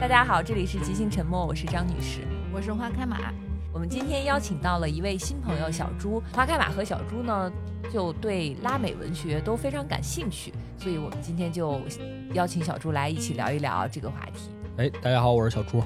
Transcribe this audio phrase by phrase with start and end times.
[0.00, 2.20] 大家好，这里是即兴沉默，我是张女士。
[2.52, 3.18] 我是花开马，
[3.72, 7.50] 我们今天邀请到了一位新朋友小朱，花开马和小朱呢
[7.92, 11.80] 就对拉美文学都非常感兴趣，所以我们今天就
[12.32, 14.50] 邀请小朱来一起聊一聊这个话题。
[14.76, 15.82] 哎，大家好，我是小朱。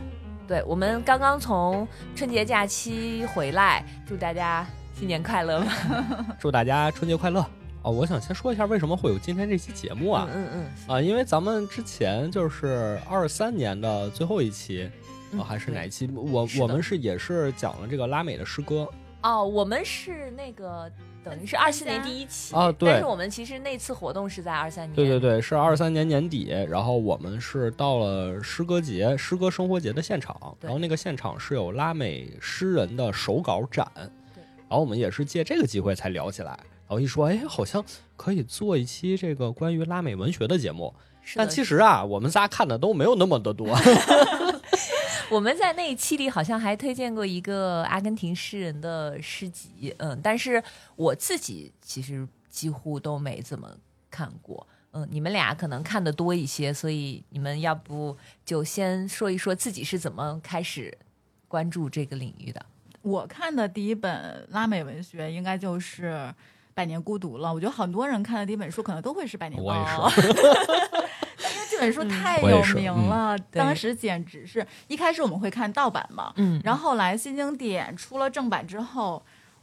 [0.46, 5.72] 对我们刚刚从春节假期回来，祝大家新年快乐吧！
[6.38, 7.44] 祝大家春节快乐
[7.82, 7.90] 啊！
[7.90, 10.28] 我想先说一下为什么会有今天这期节目啊？
[10.32, 14.88] 嗯嗯啊，因为咱们之前就是二三年的最后一期，
[15.44, 16.08] 还是哪一期？
[16.14, 18.88] 我我们是也是讲了这个拉美的诗歌
[19.22, 20.90] 哦，我们是那个
[21.24, 36.58] 等于是二四年第一期啊对但是我们其实那次活动是在二三年，对对对，是二三年年底，然后我们是到了诗歌节、诗歌生活节的现场，然后那个现场是有拉美诗人的手稿展，然后我们也是借这个机会才聊起来，
[36.92, 37.82] 然后一说，哎，好像
[38.18, 40.94] 可以做一期这个关于拉美文学的节目，
[41.34, 43.74] 但其实啊，我们仨看的都没有那么的多，
[45.32, 50.62] 我们在那一期里好像还推荐过一个阿根廷诗人的诗集，嗯，但是
[50.94, 53.74] 我自己其实几乎都没怎么
[54.10, 60.94] 看过，嗯，你们俩可能看的多一些，所以你们要不就先说一说自己是怎么开始
[61.48, 62.66] 关注这个领域的？
[63.00, 66.04] 我看的第一本拉美文学应该就是
[66.74, 67.52] 《百年孤独》了。
[67.52, 79.22] 我觉得很多人看的第一本书可能都会是《百年孤独我也》是，因为这本书太有名了，对当时简直是一开始我们会看盗版嘛，嗯然后后来新经典出了正版之后，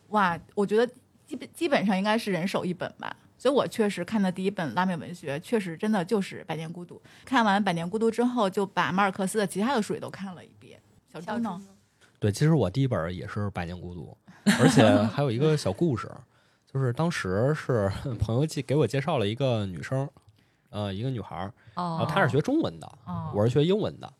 [0.09, 0.85] 哇，我觉得
[1.25, 3.15] 基本基本上应该是人手一本吧。
[3.37, 6.95] 所以我确实看的第一本拉美文学，确实真的就是《百年孤独》。
[7.23, 10.77] 看完《百年孤独》之后，就把马尔克斯的其他的书也都看了一遍。
[11.13, 11.61] 小小朱呢？
[12.19, 14.17] 对，其实我第一本也是《百年孤独》，
[14.61, 16.11] 而且还有一个小故事，
[16.71, 20.07] 就是当时是 朋友介给我介绍了一个女生，
[20.69, 24.11] 呃，一个女孩儿，然哦后她是学中文的，哦我是学英文的。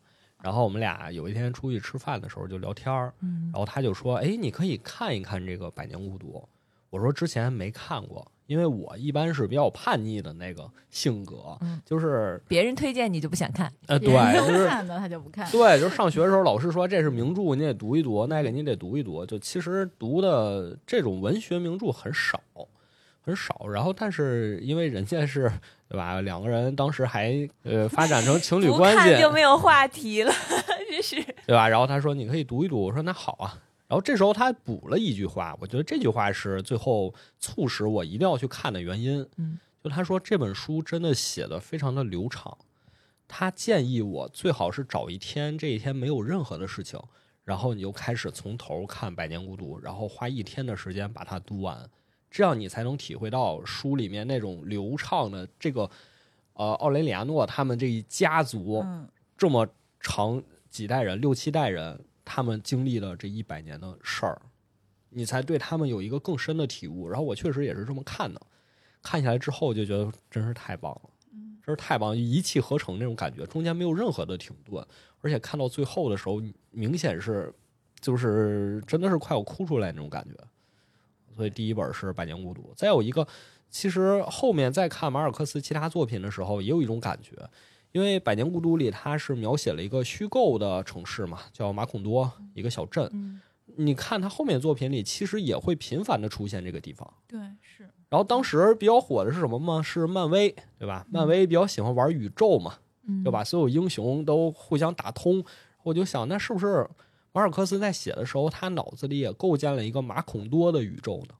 [0.42, 6.32] 然后我们俩有一天出去吃饭的时候就聊天儿，嗯然后她就说：“哎，你可以看一看这个《百年孤独》。”
[6.88, 15.48] 我说：“之前没看过，因为我一般是比较叛逆的那个性格，嗯就是别人推荐你就不想看，呃，对别人，都就是看的他就不看。
[15.52, 19.24] 对，就是上学的时候，老师说这是名著，你得读一读，那个你得读一读。
[19.24, 22.40] 就其实读的这种文学名著很少，
[23.20, 23.68] 很少。
[23.68, 25.48] 然后，但是因为人家是
[25.88, 30.32] 对吧，两个人当时还呃发展成情侣 关系看，就没有话题了，
[30.90, 31.22] 这是。
[31.46, 31.68] 对吧？
[31.68, 33.56] 然后他说你可以读一读，我说那好啊。
[33.90, 39.26] 然后这时候他补了一句话，我觉得这句话是最后促使我一定要去看的原因。
[39.36, 42.56] 嗯，就他说这本书真的写的非常的流畅，
[43.26, 47.00] 他建议我最好是找一天，这一天没有任何的事情，
[47.42, 51.90] 然后你就开始从头看《百年孤独》，然后花一天的时间把它读完，
[52.30, 55.90] 这样你才能体会到书里面那种流畅的这个
[56.52, 58.84] 呃奥雷里亚诺他们这一家族。
[58.84, 59.66] 嗯，这么
[59.98, 61.98] 长几代人，六七代人，
[62.32, 64.40] 他们经历了这一百年的事儿，
[65.08, 67.08] 你才对他们有一个更深的体悟。
[67.08, 68.40] 然后我确实也是这么看的，
[69.02, 71.10] 看下来之后就觉得真是太棒了，
[71.60, 74.86] 真是太棒，一气呵成那种感觉，中间没有任何的停顿，
[75.22, 76.40] 而且看到最后的时候，
[76.70, 77.52] 明显是
[78.00, 80.36] 就是真的是快要哭出来那种感觉。
[81.34, 83.26] 所以第一本是《百年孤独》，再有一个，
[83.68, 87.34] 其实后面再看马尔克斯其他作品的时候，也有一种感觉，
[87.92, 93.08] 因为《百年孤独》里它是描写了一个虚构的城市嘛，叫马孔多一个小镇。
[93.12, 93.40] 嗯
[93.76, 97.08] 你看他后面作品里，其实也会频繁的出现这个地方。
[97.28, 99.80] 对，是，然后当时比较火的是什么吗？
[99.80, 101.06] 是漫威，对吧？
[101.08, 102.74] 漫威比较喜欢玩宇宙嘛，
[103.06, 105.42] 嗯就把所有英雄都互相打通。
[105.84, 106.86] 我就想，那是不是
[107.32, 111.34] 马尔克斯在写的时候，他脑子里也构建了一个马孔多的宇宙呢？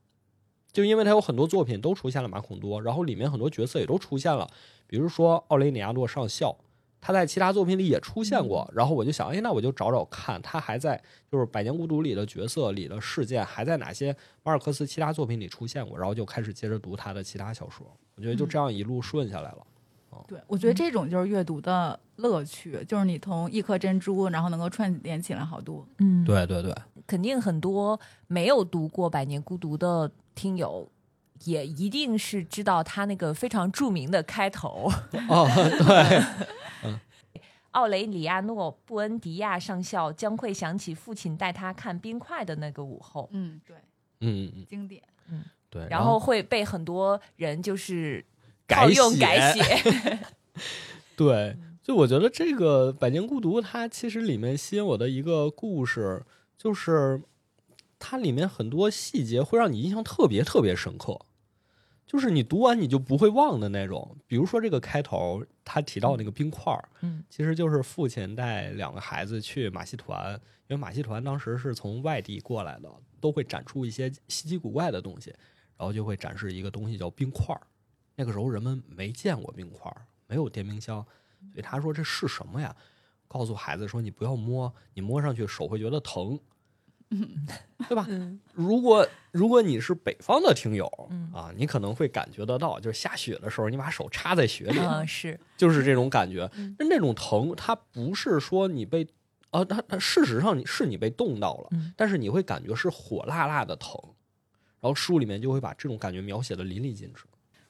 [0.73, 4.47] 就因为他有很多作品都出现了马孔多，然后里面很多角色也都出现了，
[4.87, 6.55] 比如说奥雷尼亚诺上校，
[6.99, 8.69] 他在其他作品里也出现过。
[8.73, 11.01] 然后我就想，哎，那我就找找看，他还在
[11.31, 17.85] 就是《百年孤独》里的角色里的事件还在哪些马尔克斯其他作品里出现过，然后就开始接着读他的其他小说。
[18.15, 19.67] 我觉得就这样一路顺下来了。
[20.27, 25.85] 对，我觉得这种就是阅读的乐趣，就是你从一颗珍珠，然后能够串联起来好多。
[25.97, 26.73] 嗯，对对对，
[27.05, 30.89] 肯定很多没有读过《百年孤独》的听友，
[31.45, 34.91] 也一定是知道他那个非常著名的开头。
[35.27, 36.91] 哦，对，
[37.71, 43.75] 奥雷里亚诺·布恩迪亚上校将会想起父亲带他看冰块的那个午后，嗯，对，
[44.19, 45.01] 嗯嗯嗯，经典。
[45.29, 45.87] 嗯对。
[45.89, 48.25] 然后会被很多人就是
[48.67, 50.19] 改套用写改写。
[51.15, 56.23] 对，就我觉得这个《百年孤独》，它其实里面吸引我的一个故事，
[56.57, 57.21] 就是
[57.97, 61.19] 它里面很多细节会让你印象特别特别深刻。
[62.05, 64.17] 就是你读完你就不会忘的那种。
[64.27, 70.33] 比如说这个开头，他提到那个冰块儿，嗯其实就是父亲带两个孩子去马戏团，
[70.67, 72.91] 因为马戏团当时是从外地过来的，
[73.21, 75.29] 都会展出一些稀奇古怪的东西，
[75.77, 77.61] 然后就会展示一个东西叫冰块儿。
[78.15, 81.05] 那个时候人们没见过冰块儿，没有电冰箱，
[81.51, 82.75] 所以他说这是什么呀？
[83.27, 86.37] 告诉孩子说你不要摸，你摸上去手会觉得疼，
[87.87, 88.05] 对吧？
[88.09, 96.75] 嗯如果如果你是北方的听友、嗯啊，你可能会感觉得到，就是下雪的时候，你把手插在雪里，啊是就是这种感觉但。
[96.79, 99.07] 那那种疼，它不是说你被
[99.51, 103.97] 啊，它它事实上你是你被冻到了，嗯但是你会感觉是火辣辣的疼。
[104.81, 107.23] 然后书里面就会把这种感觉描写的淋漓尽致。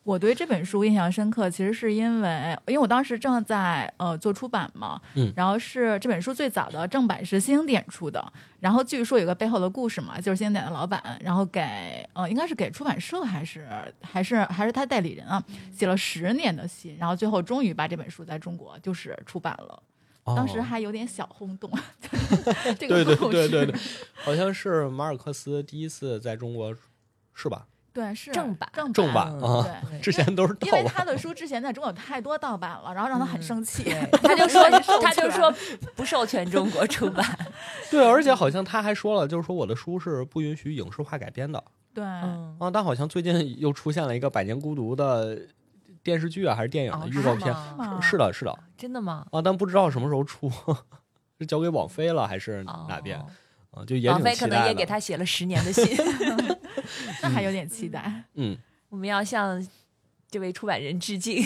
[0.04, 5.32] 我对这本书印象深刻，其实是因为，因为我当时正在呃做出版嘛，嗯。
[5.36, 11.62] 然后是这本书最早的正版是新经典出的，然后据说有个背后的故事嘛，就是新经典的老板，然后给
[12.14, 13.68] 呃应该是给出版社还是
[14.02, 19.84] 还是还是他代理人啊，写了十年的信，然后最后终于把这本书在中国就是出版了，
[20.36, 21.72] 当时哦还有点小轰动，
[22.80, 23.80] 这对对对对对，
[24.16, 26.76] 好像是马尔克斯第一次在中国，
[27.36, 27.68] 是吧？
[27.94, 30.00] 对是正版正正版嗯啊，对。
[30.00, 31.04] 之前都是盗版因为他。
[31.04, 34.64] 的书之前在中国有太多盗版了，然后让他很生气，对他就说
[35.02, 35.54] 他就说
[35.96, 37.26] 不授权中国出版。
[37.92, 41.62] 对，而且好像他还说了，就是说我的书是不允许影视化改编的
[41.94, 42.72] 对，嗯啊。
[42.72, 45.38] 但好像最近又出现了一个《百年孤独》的
[46.02, 47.54] 电视剧啊，还是电影哦的预告片？
[48.02, 49.26] 是的，是的真的吗？
[49.32, 50.50] 啊，但不知道什么时候出，
[51.40, 53.26] 是交给网飞了还是哪边哦
[53.82, 53.86] 啊？
[53.86, 54.74] 就也王挺期菲可能也。
[54.74, 55.86] 给他写了十年的信。
[57.22, 58.24] 那还有点期待。
[58.34, 58.58] 嗯，
[58.90, 59.66] 我们要向
[60.30, 61.44] 这位出版人致敬。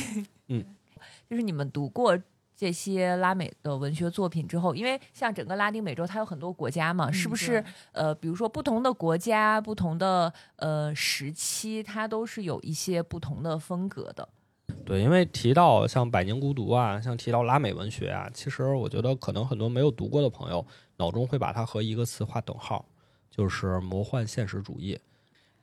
[0.48, 0.64] 嗯，
[1.30, 2.18] 就是你们读过
[2.56, 7.64] 这些拉美的文学作品之后，因为像整个拉丁美洲，它有很多国家嘛，是不是？
[7.92, 14.30] 呃，比如说不同的国家、不同的呃时期，它都是有一些不同的风格的。
[14.86, 20.66] 对，因为提到像《百年孤独》啊，像提到拉美文学啊，其实我觉得可能很多没有读过的朋友
[20.98, 22.86] 脑中会把它和一个词划等号，
[23.30, 24.98] 就是魔幻现实主义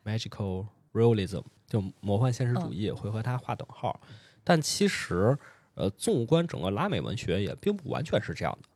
[0.04, 4.00] （magical realism），就魔幻现实主义会和它划等号。
[4.44, 5.36] 但其实，
[5.74, 8.68] 呃，纵观整个拉美文学，也并不完全是这样的，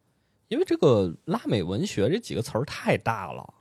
[0.48, 3.54] 因为这个拉美文学这几个词儿太大了。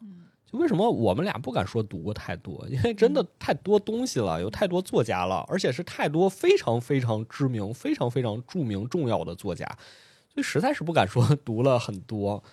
[0.46, 2.64] 就为什么我们俩不敢说读过太多？
[2.70, 9.66] 因为真的太多东西了，有太多作家了，而且是太多非常非常知名、非常非常著名、重要的作家，
[10.32, 12.44] 所以实在是不敢说 读了很多。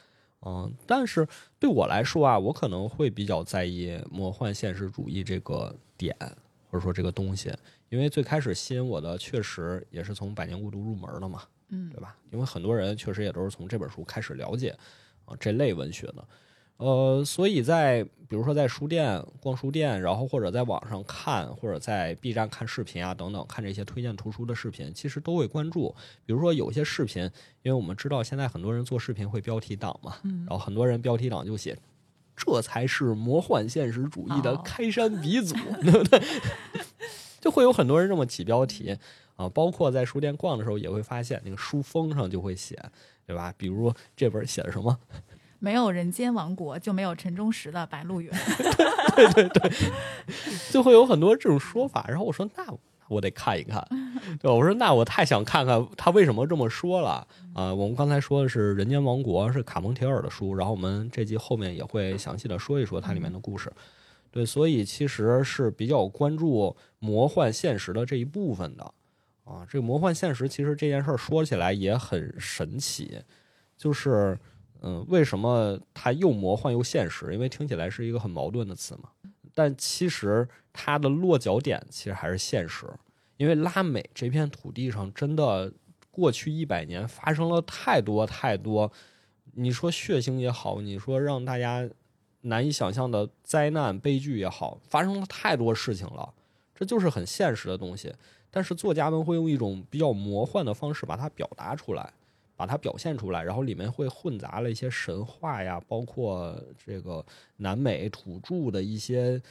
[0.44, 1.26] 嗯，但是
[1.58, 6.16] 对我来说啊，我可能会比较在意魔幻现实主义这个点，
[6.68, 7.52] 或者说这个东西，
[7.88, 12.16] 因为最开始吸引我的确实也是从《百年孤独》入门的嘛，嗯对吧？
[12.30, 14.76] 因为很多人确实也都是从这本书开始了解
[15.24, 16.26] 啊这类文学的。
[16.78, 25.94] 呃，所以在比如说在书店逛书店，然后或者在网上看，或者在 B 站看视频啊等等，看这些推荐图书的视频，其实都会关注。
[26.24, 27.22] 比如说有些视频，
[27.62, 31.76] 因为我们知道现在很多人做视频会标题党嘛，然后很多人标题党就写。
[32.34, 36.20] 这才是魔幻现实主义的哦开山鼻祖，对不对？
[37.38, 38.96] 就会有很多人这么起标题
[39.36, 42.82] 啊，包括在书店逛的时候也会发现，那个书封上就会写，
[43.26, 43.52] 对吧？
[43.58, 44.98] 比如这本写的什么？
[45.62, 48.34] 没有人间王国，就没有陈忠实的《白鹿原
[49.14, 49.70] 》。对对对
[50.72, 52.04] 就会有很多这种说法。
[52.08, 52.66] 然后我说那
[53.06, 53.86] 我得看一看，
[54.42, 54.50] 对？
[54.50, 63.72] 我说那我太想看看他为什么这么说了啊、我们刚才说的是《人间王国》，是卡蒙铁尔的书，然后我们这集后面也会详细的说一说它里面的故事。
[64.32, 68.82] 对，所以其实是比较关注魔幻现实的这一部分的
[69.44, 69.64] 啊。
[69.68, 73.20] 这个魔幻现实其实这件事儿说起来也很神奇，
[73.76, 74.36] 就是
[74.82, 77.32] 嗯，为什么它又魔幻又现实？
[77.32, 79.08] 因为听起来是一个很矛盾的词嘛。
[79.54, 82.86] 但其实它的落脚点其实还是现实，
[83.36, 85.72] 因为拉美这片土地上真的
[86.10, 88.90] 过去一百年发生了太多太多，
[89.52, 91.88] 你说血腥也好，你说让大家
[92.40, 96.32] 难以想象的灾难悲剧也好，发生了太多事情了，
[96.74, 98.12] 这就是很现实的东西。
[98.50, 102.12] 但是作家们会用一种比较魔幻的方式把它表达出来，
[102.62, 107.26] 把它表现出来，然后里面会混杂了一些神话呀，包括这个
[107.56, 109.42] 南美土著的一些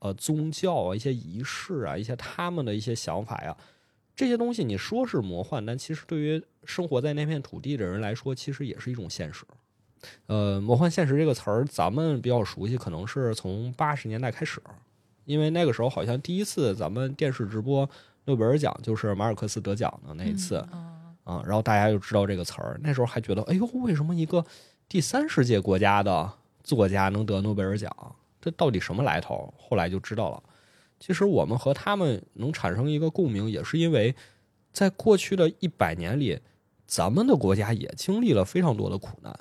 [0.00, 3.56] 呃宗教啊、一些仪式啊、一些他们的一些想法呀，
[4.14, 9.46] 这些东西你说是魔幻，但其实对于生活在那片土地的人来说，其实也是一种现实。
[10.26, 14.60] 呃，魔幻现实这个词儿，咱们比较熟悉，可能是从八十年代开始，
[15.24, 17.88] 因为那个时候好像第一次咱们电视直播
[18.26, 20.62] 诺贝尔奖就是马尔克斯得奖的那一次，
[21.28, 22.80] 啊，然后大家就知道这个词儿。
[22.82, 24.42] 那时候还觉得，哎呦，为什么一个
[24.88, 26.32] 第三世界国家的
[26.64, 27.94] 作家能得诺贝尔奖？
[28.40, 29.52] 这到底什么来头？
[29.58, 30.42] 后来就知道了，
[30.98, 34.14] 其实我们和他们能产生一个共鸣，也是因为
[34.72, 36.40] 在过去的一百年里，
[36.86, 39.38] 咱们的国家也经历了非常多的苦难，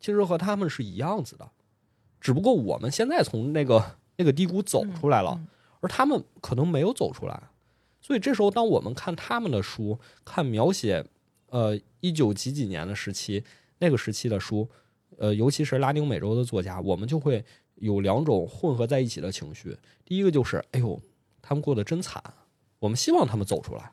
[0.00, 1.46] 其实和他们是一样子的，
[2.20, 3.84] 只不过我们现在从那个
[4.16, 5.46] 那个低谷走出来了，嗯
[5.82, 7.42] 而他们可能没有走出来。
[8.02, 11.02] 所以这时候，当我们看他们的书，看描写
[11.50, 13.42] 呃一九几几年的时期
[13.78, 14.68] 那个时期的书，
[15.16, 17.44] 呃，尤其是拉丁美洲的作家，我们就会
[17.76, 19.76] 有两种混合在一起的情绪。
[20.04, 21.00] 第一个就是，哎呦，
[21.40, 22.22] 他们过得真惨，
[22.80, 23.92] 我们希望他们走出来。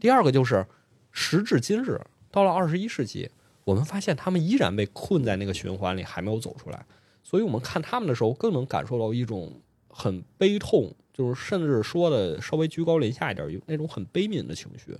[0.00, 0.64] 第二个就是，
[1.10, 3.30] 时至今日，到了二十一世纪，
[3.64, 6.86] 我们发现他们依然被困在那个循环里，还没有走出来。
[7.24, 14.96] 所以我们看他们的时候，更能感受到一种很悲痛，就是甚至说的稍微居高临下一点，有那种很悲悯的情绪。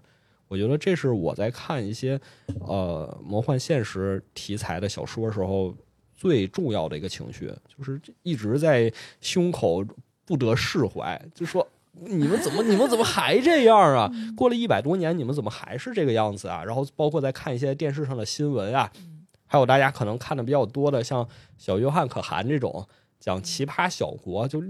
[0.49, 2.21] 我觉得这是我在看一些
[2.67, 5.75] 呃魔幻现实题材的小说时候
[6.15, 9.83] 最重要的一个情绪，就是一直在胸口
[10.27, 14.13] 不得释怀，就说你们怎么你们怎么还这样啊？
[14.37, 16.63] 过了一百多年，你们怎么还是这个样子啊？
[16.63, 18.93] 然后包括在看一些电视上的新闻啊，
[19.47, 22.87] 还有大家可能看的比较多的，像小约翰可汗这种
[23.19, 24.61] 讲奇葩小国，就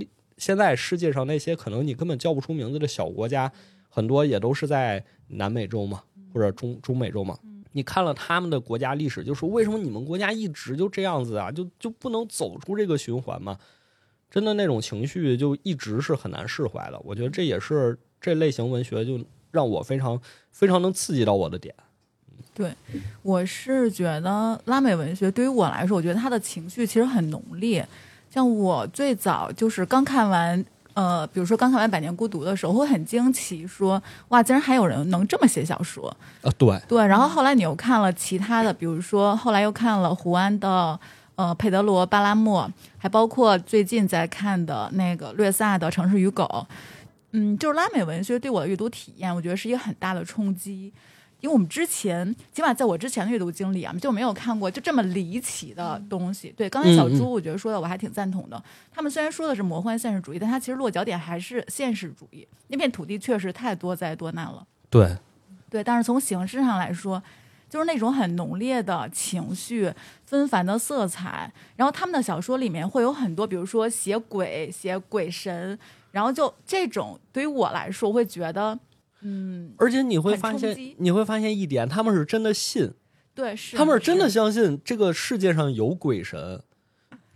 [0.40, 3.52] 现在世界上那些可能你根本叫不出名字的小国家，
[3.90, 7.38] 很多也都是在南美洲嘛，或者中中美洲嘛。
[7.72, 11.52] 你看了他们的国家历史，就说为什么你们国家一直就这样子啊？
[11.52, 13.58] 就就不能走出这个循环吗？
[14.30, 16.98] 真的那种情绪就一直是很难释怀的。
[17.04, 19.20] 我觉得这也是这类型文学就
[19.50, 20.18] 让我非常
[20.50, 21.74] 非常能刺激到我的点。
[22.54, 22.72] 对
[23.22, 27.86] 我是觉得拉美文学对于我来说，我觉得它的情绪其实很浓烈。
[28.30, 36.08] 像我最早就是刚看完，呃，比如说刚看完《百年孤独》的时候，会很惊奇说，哇，竟然还有人能这么写小说。
[36.42, 40.98] 啊，对，对，然后后来你又看了其他的，比如说后来又看了胡安的
[41.34, 46.44] 呃佩德罗巴拉莫，还包括最近在看的那个略萨的《城市与狗》。
[47.32, 50.92] 嗯，就是拉美文学对我的阅读体验，我觉得是一个很大的冲击。
[51.40, 56.52] 因为我们之前，起码在我之前的阅读经历啊，就没有看过就这么离奇的东西。
[56.56, 58.62] 对，刚才小朱我觉得说的我还挺赞同的。
[58.92, 62.46] 他们虽然说的是魔幻现实主义，但他其实落脚点还是现实主义。
[62.68, 64.66] 那片土地确实太多灾多难了。
[64.88, 65.16] 对，
[65.68, 67.22] 对，但是从形式上来说，
[67.68, 69.92] 就是那种很浓烈的情绪、
[70.26, 71.50] 纷繁的色彩。
[71.76, 75.78] 然后他们的小说里面会有很多，比如说写鬼、写鬼神，
[76.10, 78.78] 然后就这种对于我来说，我会觉得，
[79.22, 82.92] 嗯，而且你会发现，你会发现一点，他们是真的信，
[83.34, 86.62] 对，是他们是真的相信这个世界上有鬼神。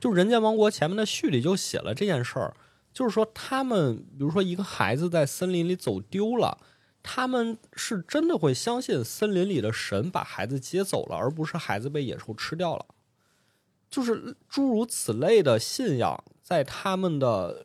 [0.00, 2.54] 就《人间王国》前面的序里就写了这件事儿，
[2.92, 6.58] 就是说他们，比如说一个孩子在森林里走丢了，
[7.02, 12.86] 他们是真的会相信森林里的神把孩子接走了，而不是孩子被野兽吃掉了。
[13.88, 17.64] 就是诸如此类的信仰，在他们的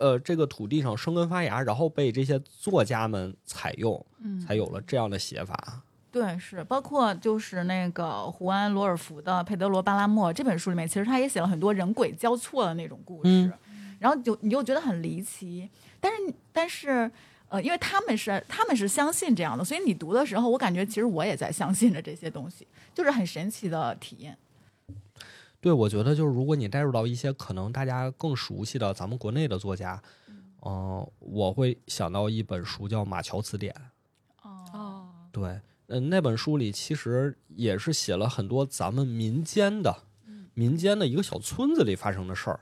[0.00, 5.82] 呃这个土地上生根发芽，然后被这些作家们采用，嗯才有了这样的写法。
[6.10, 13.30] 对，是包括就是那个胡安·罗尔福的《佩德罗·巴拉莫》这本书里面，其实他也写了很多人鬼交错的那种故事，
[13.68, 17.08] 嗯然后就你就觉得很离奇，但是但是
[17.48, 24.36] 呃，因为他们是他们是相信这样的，所以你读的时候，我感觉其实我也在相信着这些东西，就是很神奇的体验。
[25.60, 30.02] 对，我觉得就是如果你带入到一些可能大家更熟悉的咱们国内的作家，
[30.64, 33.74] 嗯、我会想到一本书叫《马桥词典》。
[34.48, 40.04] 哦，哦，对，嗯、那本书里其实也是写了很多咱们民间的、
[40.54, 42.60] 民间的一个小村子里发生的事儿，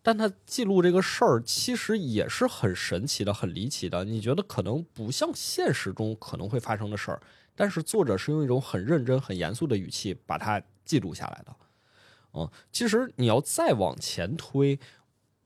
[0.00, 4.04] 但他记录这个事儿其实也是很神奇的、很离奇的。
[4.04, 7.20] 你觉得可能不像现实中可能会发生的事儿，
[7.56, 11.52] 但是作者是用一种很认真、很严肃的语气把它记录下来的。
[12.36, 14.78] 嗯，其实你要再往前推，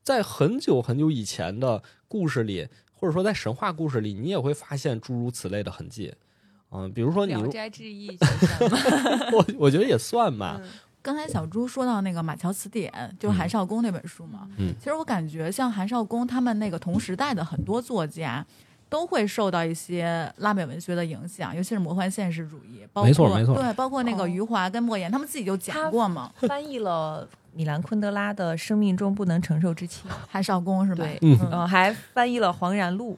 [0.03, 6.13] 在很久很久以前的故事里，或者说在神话故事里，你也会发现诸如此类的痕迹。
[6.71, 8.15] 嗯，比如说《你如，聊斋志异
[9.35, 10.59] 》我我觉得也算吧。
[10.61, 10.69] 嗯
[11.03, 14.47] 刚才小朱说到那个《马桥词典》，就是韩少功那本书嘛。
[14.57, 18.45] 嗯其实我感觉像韩少功他们那个同时代的很多作家。
[18.91, 23.55] 都会受到一些拉美文学的影响，尤其是魔幻现实主义，包括没错没错。
[23.55, 24.27] 对，包括那个哦。
[24.27, 26.29] 余华跟莫言，他们自己就讲过嘛。
[26.41, 31.05] 翻译了米兰昆德拉的《生命中不能承受之轻》， 韩少功是吧？
[31.05, 31.39] 对，嗯。
[31.49, 33.17] 嗯，还翻译了黄然路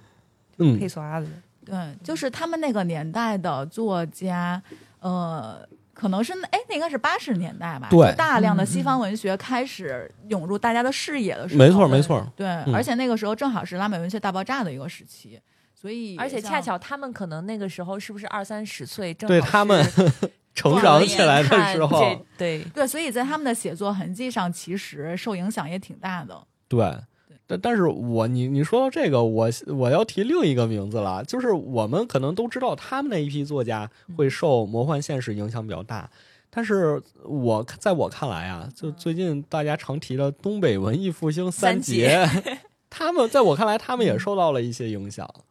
[0.59, 0.77] 嗯。
[0.77, 1.25] 佩索阿的。
[1.65, 4.61] 对，就是他们那个年代的作家，
[4.99, 8.13] 呃，可能是哎，那应该是八十年代吧，对。
[8.15, 12.75] 大量的嗯西方文学开始涌入大家的视野的时候，没错没错，对，嗯。
[12.75, 15.39] 而且那个时候正好是拉美文学大爆炸的一个时期，
[15.83, 20.09] 所以而且恰巧他们可能那个时候是不是二三十岁，正好对他们是
[20.55, 21.99] 成长起来的时候，
[22.37, 26.41] 对，对，所以在他们的写作痕迹上，其实受影响也挺大的。
[26.69, 26.89] 对
[27.27, 36.09] 对，但但是我你你说到这个，我我要提另一个名字了，就是我们可能都知道他们那一批作家会受魔幻现实影响比较大，
[36.49, 42.25] 但是我在我看来啊，就最近大家常提的东北文艺复兴三杰，
[42.89, 45.27] 他们在我看来，他们也受到了一些影响。
[45.35, 45.43] 嗯，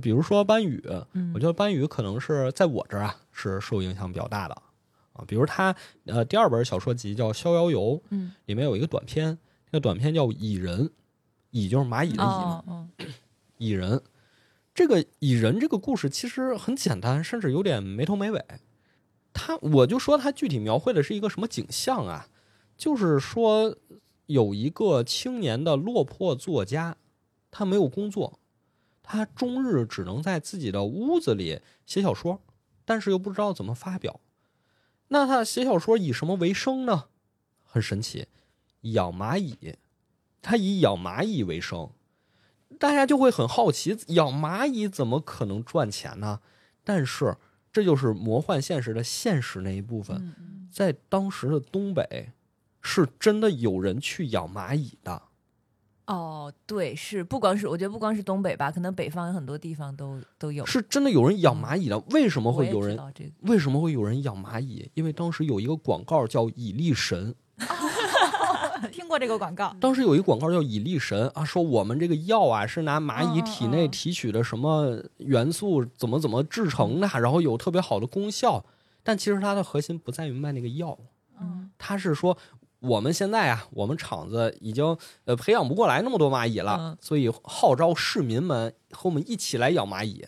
[0.00, 4.54] 比如说班宇，嗯我觉得班宇可能是在我这儿啊是受影响比较大的
[5.12, 5.24] 啊。
[5.26, 5.74] 比如他
[6.06, 9.36] 呃第二本小说集叫《逍遥游》，嗯，里面有一个短篇，
[9.70, 10.86] 那个短篇叫《蚁人》，
[11.50, 12.88] 蚁就是蚂蚁的蚁，哦哦，
[13.58, 14.00] 蚁人。
[14.74, 18.44] 这个蚁人这个故事其实很简单，甚至有点没头没尾。
[19.32, 22.28] 他我就说他具体描绘的是一个什么景象啊？
[22.76, 23.76] 就是说
[24.26, 26.96] 有一个青年的落魄作家，
[27.52, 28.40] 他没有工作，
[29.04, 32.40] 他终日只能在自己的屋子里写小说，
[32.84, 34.18] 但是又不知道怎么发表。
[35.08, 37.04] 那他写小说以什么为生呢？
[37.62, 38.26] 很神奇，
[38.80, 39.76] 养蚂蚁。
[40.40, 41.90] 他以养蚂蚁为生，
[42.78, 46.40] 大家就会很好奇，养蚂蚁怎么可能赚钱呢？
[46.82, 47.36] 但是
[47.72, 52.32] 这就是魔幻现实的现实那一部分，在当时的东北，
[52.82, 55.22] 是真的有人去养蚂蚁的。
[56.06, 60.66] 哦，对，是不光是我觉得不光是东北吧，可能北方有很多地方都都有。
[60.66, 61.98] 是真的有人养蚂蚁的。
[62.10, 62.96] 为什么会有人？
[63.14, 64.90] 这个，为什么会有人养蚂蚁？
[64.94, 67.34] 因为当时有一个广告叫蚁力神，
[68.92, 78.62] 听过这个广告，当时有一个广告叫蚁力神啊，说我们这个药啊是拿蚂蚁体内提取的什么元素怎么怎么制成的，然后有特别好的功效。
[79.02, 80.98] 但其实它的核心不在于卖那个药，
[81.40, 82.36] 嗯它是说
[82.84, 90.24] 我们现在啊，我们厂子已经呃培养不过来那么多蚂蚁了，嗯所以号召市民们和我们一起来养蚂蚁。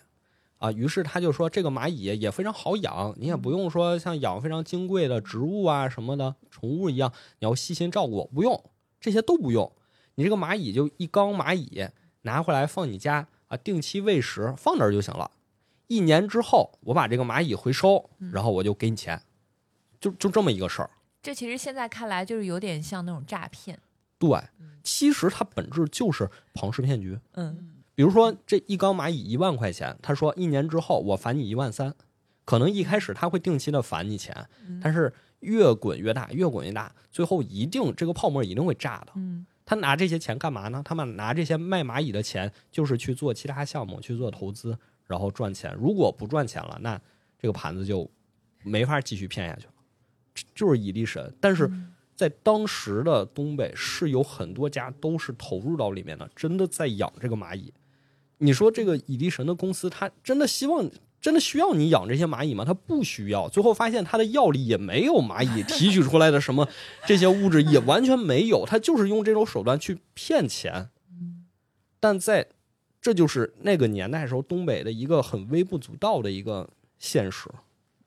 [0.59, 8.65] 啊，于是他就说这个蚂蚁也非常好养，你也不用说像养非常金贵的植物啊什么的宠物一样，你要细心照顾，不用
[8.99, 9.71] 这些都不用。
[10.15, 11.87] 你这个蚂蚁就一缸蚂蚁
[12.23, 15.31] 拿回来放你家啊，定期喂食，放那儿就行了。
[15.89, 19.21] 一年之后，我把这个蚂蚁回收，然后我就给你钱，
[20.01, 20.89] 就就这么一个事儿。
[21.27, 23.77] 这其实现在看来就是有点像那种诈骗。
[24.17, 24.41] 对，
[24.85, 27.19] 其实它本质就是庞氏骗局。
[27.33, 31.93] 嗯比如说这一缸蚂蚁一万块钱，他说一年之后我返你一万三，
[32.45, 39.13] 可能一开始他会定期的返你钱，嗯但是越滚越大，越滚越大，最后一定这个泡沫一定会炸的。
[39.17, 40.81] 嗯他拿这些钱干嘛呢？
[40.85, 45.75] 他们拿这些卖蚂蚁的钱，就是去做其他项目，去做投资，然后赚钱。
[45.75, 47.01] 如果不赚钱了，那
[47.37, 48.09] 这个盘子就
[48.63, 49.73] 没法继续骗下去了。
[50.37, 51.69] 这就是蚁力神，但是
[52.15, 57.73] 在当时的东北是有很多家都是投入到里面的，真的在养这个蚂蚁。
[58.39, 60.89] 你说这个蚁力神的公司，他真的希望、
[61.21, 62.65] 真的需要你养这些蚂蚁吗？
[62.67, 63.49] 他不需要。
[63.49, 66.69] 最后发现他的药里也没有蚂蚁提取出来的什么
[67.07, 68.67] 这些物质，也完全没有。
[68.67, 70.91] 他就是用这种手段去骗钱。
[71.99, 72.47] 但在
[73.01, 76.69] 这就是那个年代时候，东北的一个很微不足道的一个
[76.99, 77.49] 现实。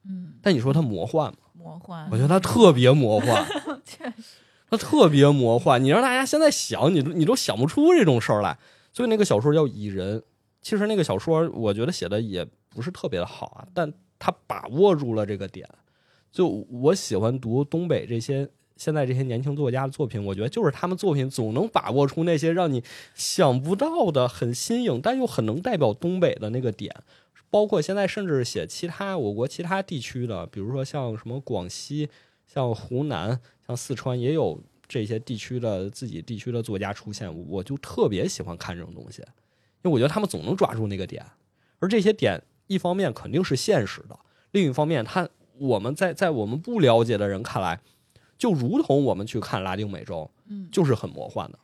[0.06, 1.40] 嗯，但你说它魔幻吗？
[1.60, 3.46] 魔幻我觉得他特别魔幻。
[3.84, 8.58] 确实，它特别魔幻，你让大家现在想，你都你都想不出这种事儿来。
[8.94, 10.20] 所以那个小说叫《蚁人》，
[10.62, 15.68] 其实那个小说我觉得写的也不是特别的好啊，但他把握住了这个点。
[16.32, 22.82] 就我喜欢读东北这些现在这些年轻作家的作品，我觉得就是他们作品总能把握出那些让你
[23.16, 26.96] 想不到的、很新颖但又很能代表东北的那个点。
[27.50, 32.10] 包括现在甚至写其他我国其他地区的，比如说像什么广西、
[32.46, 41.26] 像湖南、像四川，也有这些地区的自己地区的作家出现，我就特别喜欢看这种东西，因为我觉得他们总能抓住那个点，
[41.80, 44.18] 而这些点一方面肯定是现实的，
[44.52, 47.80] 另一方面，他我们在在我们不了解的人看来，
[48.38, 51.60] 就如同我们去看拉丁美洲，嗯就是很魔幻的。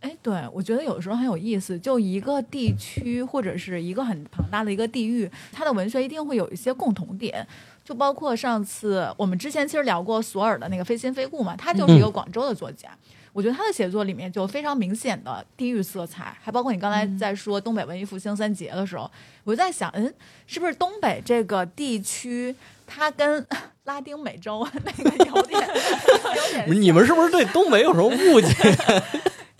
[0.00, 1.78] 哎，对，我觉得有时候很有意思。
[1.78, 7.46] 就一个地区或者是一个很庞大的一个地域，它的文学一定会有一些共同点。
[7.84, 12.90] 就包括上次我们之前其实聊过索尔的那个《非亲非故》嘛，他就是一个广州的作家。
[13.32, 19.10] 我觉得他的写作里面就非常明显的地域色彩，还包括你刚才在说东北文艺复兴三杰的时候，
[19.44, 20.12] 我就在想，嗯，
[20.46, 22.54] 是不是东北这个地区
[22.86, 23.46] 它跟
[23.84, 25.60] 拉丁美洲 那个有点
[26.36, 28.54] 有点你们是不是对东北有什么误解？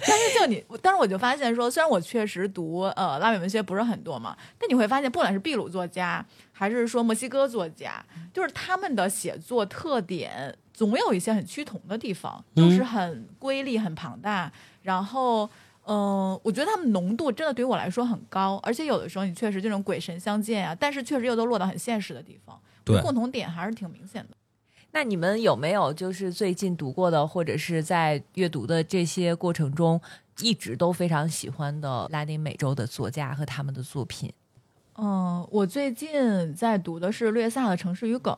[0.09, 14.51] 但是就你，但是我就发现说，虽然我确实读呃拉美文学不是很多嘛，但你会发现，不管是秘鲁作家，还是说墨西哥作家，就是他们的写作特点总有一些很趋同的地方，嗯就是很瑰丽、很庞大，
[14.83, 15.49] 然后。
[15.91, 24.37] 嗯，我觉得他们浓度真的对于我来说很高，而且有的时候你确实这种鬼神相见啊，但是确实又都落到很现实的地方，对共同点还是挺明显的。
[24.93, 30.01] 那你们有没有就是最近读过的，或者是在阅读的这些过程中，
[30.41, 34.33] 一直都非常喜欢的拉丁美洲的作家和他们的作品？
[34.97, 38.37] 嗯，我最近在读的是略萨的《城市与狗》，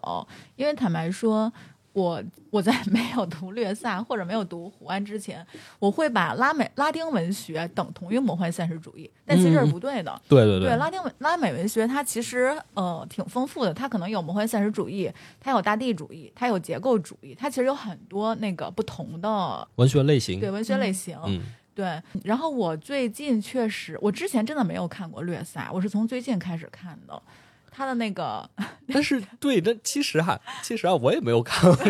[0.57, 1.51] 因为坦白说，
[1.93, 5.45] 我我在没有读略萨或者没有读胡安之前，
[5.79, 10.23] 我会把拉美拉丁文学等同于魔幻现实主义，但其实这是不对的。
[10.29, 20.39] 对对对，拉丁文拉美文学它其实呃挺丰富的，它可能有魔幻现实主义，它有大地主义，它有结构主义，它其实有很多那个不同的文学类型。
[20.39, 21.19] 对文学类型。
[21.27, 21.43] 嗯。
[21.73, 27.23] 对，然后我最近确实，我之前真的没有看过略萨，我是从最近开始看的。
[27.71, 28.49] 他的那个，
[28.93, 31.85] 但是对，但其实哈， 其实啊，我也没有看过。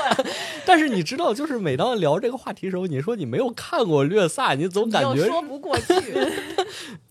[0.64, 5.86] 但是你知道，就是每当聊这个话题的时候，你说你没有看过略萨，你总感觉说不过去。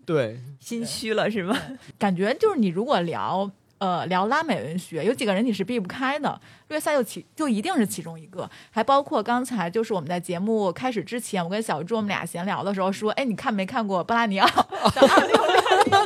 [0.06, 1.58] 对，心虚了是吗？
[1.98, 3.50] 感觉就是你如果聊。
[3.80, 14.48] 呃，聊拉美文学，有几个人你是避不开的，略萨就其就一定是其中一个，还包括刚才就是我们在节目开始之前，我跟小朱我们俩闲聊的时候说，哎，你看没看过波拉尼奥？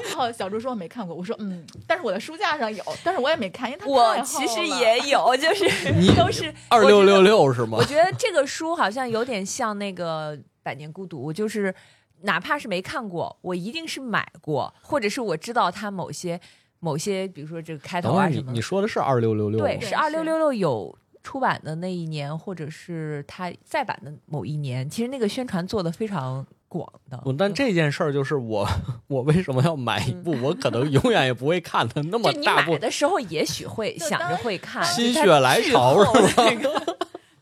[0.04, 7.78] 然后小朱说没看过，我说嗯，但是我的书架上有，但是我也没看，因为他我其实也有，就是你都是二六六六是吗？
[7.78, 11.74] 我觉得这个书好像有点像那个《百年孤独》，就是
[12.22, 16.40] 哪怕是没看过，我一定是买过，或者是我知道它某些。
[16.84, 19.60] 某些，比如说这个开头啊什么，你说的是二六六六？
[19.60, 24.90] 对，是二六六六有出版的那一年，或者是它再版的某一年。
[24.90, 27.22] 其实那个宣传做的非常广的。
[27.38, 28.66] 但这件事儿就是我，
[29.08, 32.72] 我为什么要买一部我可能永远也不会看的那么大部？
[32.72, 36.44] 买的时候也许会想着会看，心血来潮是吧？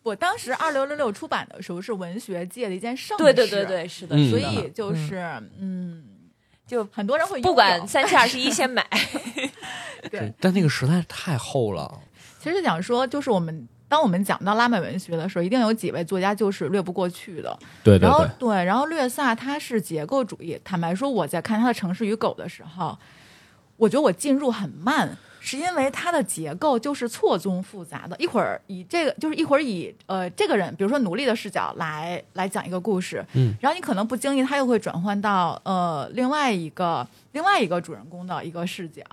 [0.01, 5.17] 我当时二六六六出版的时候是文学界的一件盛事，对对对对，是的，所以就是
[5.59, 6.05] 嗯。
[6.65, 8.85] 就很多人会不管三七二十一先买，
[10.11, 11.99] 对，但那个实在是太厚了。
[12.39, 17.57] 其实想说，就是我们当我们讲到拉美文学的时候，一定有几位作家就是略不过去的。
[17.83, 18.29] 对对对。
[18.39, 20.57] 对，然后略萨他是结构主义。
[20.63, 22.97] 坦白说，我在看他的《城市与狗》的时候，
[23.75, 25.17] 我觉得我进入很慢。
[25.39, 39.03] 是因为它的结构就是错综复杂的，一会儿以这个就是一会儿以呃这个人，比如说奴隶的视角来来讲一个故事，嗯，然后你可能不经意他又会转换到呃另外一个另外一个主人公的一个视角，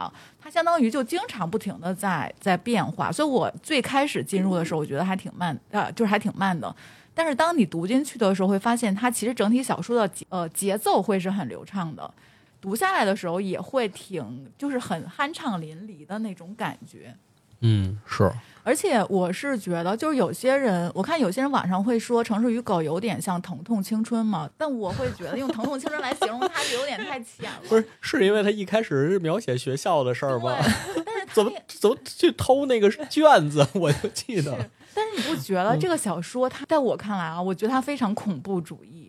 [0.40, 6.74] 它相当于就经常不停的在在变化，所以我最开始进入的时候，我觉得还挺慢，呃，就是还挺慢的，
[7.14, 12.12] 但是当你读进去的时候，会发现它其实整体小说的呃节奏会是很流畅的。
[12.60, 17.14] 读下来的时候也会挺，就是很酣畅淋漓的那种感觉。
[17.60, 18.30] 嗯，是。
[18.62, 27.60] 而且我是觉得，就是有些人，我看有些人网上会说《城市与狗》有点像《疼痛青春》嘛，但我会觉得用《疼痛青春》来形容它有点太浅了。
[27.68, 30.54] 不是，是因为他一开始是描写学校的事儿吗？
[31.04, 33.66] 但是怎么怎么去偷那个卷子？
[33.74, 34.68] 我就记得。
[34.92, 39.05] 但是你不觉得这个小说，它在我看来啊，我觉得它非常恐怖主义。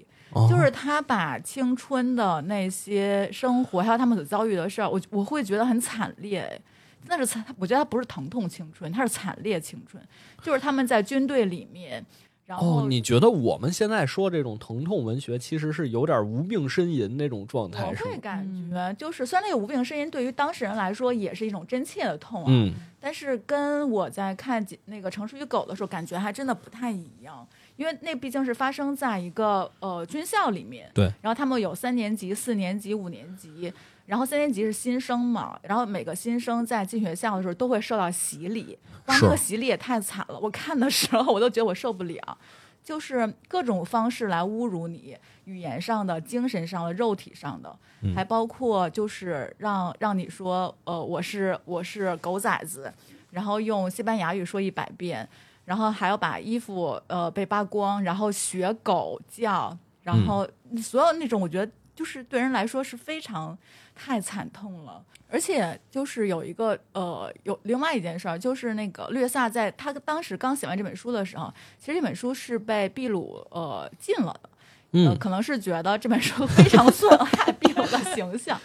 [0.49, 6.61] 就是他把青春的那些生活，还有他们所遭遇的事儿，我我会觉得很惨烈。
[7.09, 10.03] 那是惨，我觉得他不是疼痛青春，他是惨烈青春。
[10.41, 12.05] 就是他们在军队里面，
[12.45, 17.85] 然后你觉得我们现在说这种疼痛文学，其实是有点无病呻吟那种状态？
[17.85, 27.47] 我会感觉，就是虽然那个无病呻吟对于当事人来说也是一种真切的痛啊，嗯，但是跟我在看那个《城市与狗》的时候，感觉还真的不太一样。
[27.77, 31.05] 因为那毕竟是发生在一个呃军校里面，对。
[31.21, 33.71] 然后他们有三年级、四年级、五年级，
[34.07, 40.39] 然后三年级是新生嘛，然后每个新生在进学校的时候都会受到洗礼，哇，那个洗礼也太惨了！
[40.39, 42.37] 我看的时候我都觉得我受不了，
[42.83, 47.77] 就是各种方式来侮辱你，语言上的、精神上的、肉体上的，
[48.15, 52.91] 还包括就是让让你说呃我是我是狗崽子，
[53.29, 55.29] 然后用西班牙语说一百遍。
[55.67, 60.47] 然后还要把衣服呃被扒光，然后学狗叫，然后
[60.81, 63.57] 所有那种，我觉得就是对人来说是非常
[63.93, 65.03] 太惨痛了。
[65.29, 74.49] 而且就是有一个呃有另外一件事儿，就是那个略萨在他当时刚写完这本书的时候，其实这本书是被秘鲁呃禁了的，
[74.91, 78.57] 嗯，可能是觉得这本书非常损害秘鲁的形象。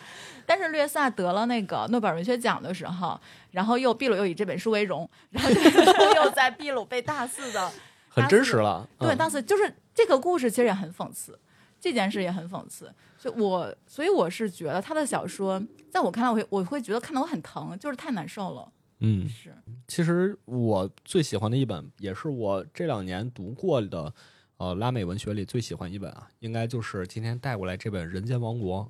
[0.47, 5.51] 但是略萨得了那个诺贝尔文学奖的时候，然后又秘鲁又以这本书为荣，然后
[6.17, 7.71] 又在秘鲁被大肆的
[8.09, 8.89] 很真实了。
[8.99, 11.39] 对，大肆就是这个故事其实也很讽刺，
[11.81, 12.93] 这件事也很讽刺。
[13.19, 18.73] 就我所以我是觉得他的小说，在我看来，我会我会觉得看得我很疼，就是太难受了。
[18.99, 19.55] 嗯，是。
[19.89, 24.13] 其实我最喜欢的一本，也是我这两年读过的，
[24.59, 28.85] 呃，拉美文学里最喜欢一本啊，应该就是今天带过来这本《人间王国》。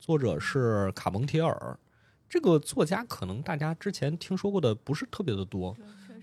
[0.00, 1.78] 作者是卡蒙提尔，
[2.28, 5.76] 这个作家可能大家之前听说过的不是特别的多，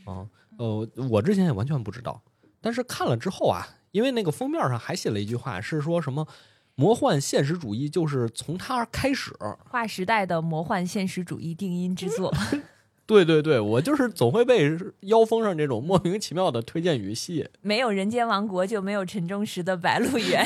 [0.03, 2.19] 啊，呃，我之前也完全不知道，
[2.59, 6.27] 但是看了之后啊，因为那个封面上还写了一句话，是说什么
[6.73, 9.31] 魔幻现实主义就是从它开始。
[9.69, 12.33] 划时代的魔幻现实主义定音之作，
[13.05, 17.47] 对对对，我就是总会被腰封上这种莫名其妙的推荐语吸引。
[17.61, 20.43] 没有人间王国就没有陈忠实的《白鹿原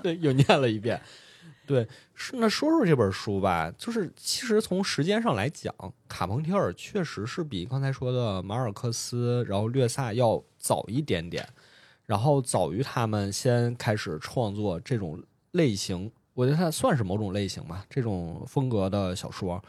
[0.00, 1.00] 对，又念了一遍。
[1.66, 5.74] 对，是那说说这本书吧，就是其实从时间上来讲，
[6.08, 11.48] 卡彭特尔确实是比刚才说的马尔克斯，然后略萨要早一点点，
[12.04, 15.22] 然后早于他们先开始创作这种
[15.52, 19.62] 类型，我觉得它算是某种类型吧，这种风格的小说。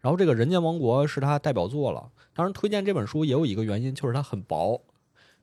[0.00, 4.80] 然后这个《人间王国》是他代表作了，当然推荐这本书也有一个原因，就是它很薄，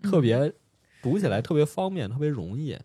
[0.02, 0.54] 特别
[1.02, 2.78] 读起来特别方便，特别容易。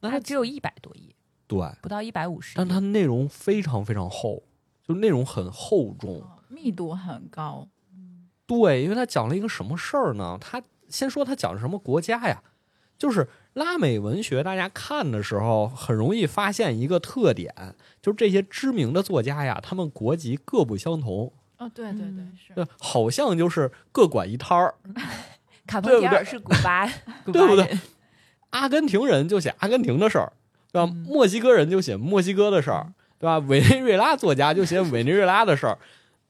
[0.00, 1.14] 那它它只有一百多页，
[1.46, 2.54] 对，不到一百五十。
[2.56, 4.42] 但它内容非常非常厚，
[4.86, 6.20] 就内容很厚重。
[6.20, 7.68] 哦密度很高，
[8.46, 10.38] 对，因为他讲了一个什么事儿呢？
[10.40, 12.40] 他先说他讲的什么国家呀？
[12.96, 17.52] 就是拉美文学，大家看的时候很容易发现一个特点，
[18.00, 24.76] 就是这些知名的作家呀，他们国籍各不相同，哦，对对对，嗯是对，好像就是各管一摊儿。
[25.66, 26.86] 卡彭铁尔是古巴，
[27.26, 27.76] 对不对
[28.50, 30.32] 阿根廷人就写阿根廷的事儿，
[30.76, 30.92] 对吧？
[30.94, 33.38] 嗯墨西哥人就写墨西哥的事儿，对吧？
[33.48, 35.78] 委内瑞拉作家就写委内瑞拉的事儿，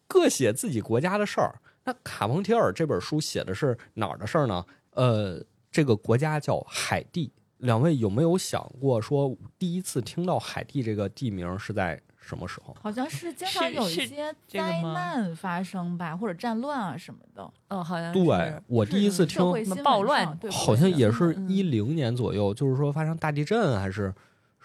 [0.06, 1.54] 各写自己国家的事儿。
[1.85, 4.64] 那卡彭提尔这本书写的是哪儿的事儿呢？
[4.94, 7.32] 呃，这个国家叫海地。
[7.59, 12.76] 两位有没有想过说，第一次听到海地这个地名是在什么时候？
[12.82, 17.50] 好像是经常有一些灾难发生吧，或者战乱啊什么的。
[17.68, 19.40] 嗯，好像对我第一次听
[19.82, 24.12] 暴乱对好像也是嗯一零年左右，就是说发生大地震还是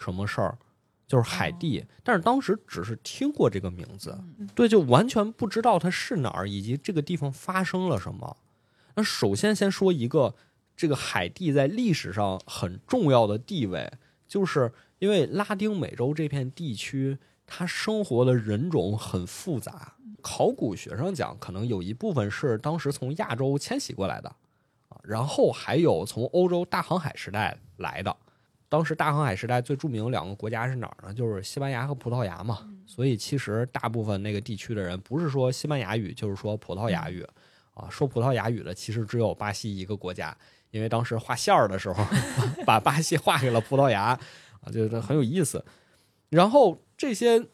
[0.01, 0.57] 什么事儿，
[1.07, 1.85] 就是海地。
[2.03, 8.37] 但是当时只是听过这个名字，嗯对，就完全不知道它是哪儿，以及这个地方发生了什么。
[8.95, 10.35] 那首先先说一个
[10.75, 13.91] 这个海地在历史上很重要的地位，
[14.27, 19.95] 就是因为拉丁美洲这片地区，它生活的人种很复杂。
[20.21, 24.29] 考古学上讲，可能有一部分是当时从亚洲迁徙过来的，
[24.89, 28.15] 啊，然后还有从欧洲大航海时代来的。
[28.71, 31.13] 当时大航海时代最著名的两个国家是哪儿呢？
[31.13, 32.65] 就是西班牙和葡萄牙嘛。
[32.85, 37.27] 所以其实大部分那个地区的人不是说西班牙语，就是说葡萄牙语。
[37.73, 40.37] 啊，说葡萄牙语的其实只有巴西一个国家，
[40.69, 42.05] 因为当时画线儿的时候
[42.65, 44.17] 把巴西划给了葡萄牙，
[44.61, 45.65] 啊，就是很有意思。
[46.29, 47.45] 然后这些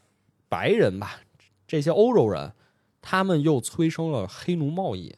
[0.48, 1.22] 白人吧，
[1.68, 2.54] 这些欧洲人，
[3.02, 5.16] 他们又催生了黑奴贸易，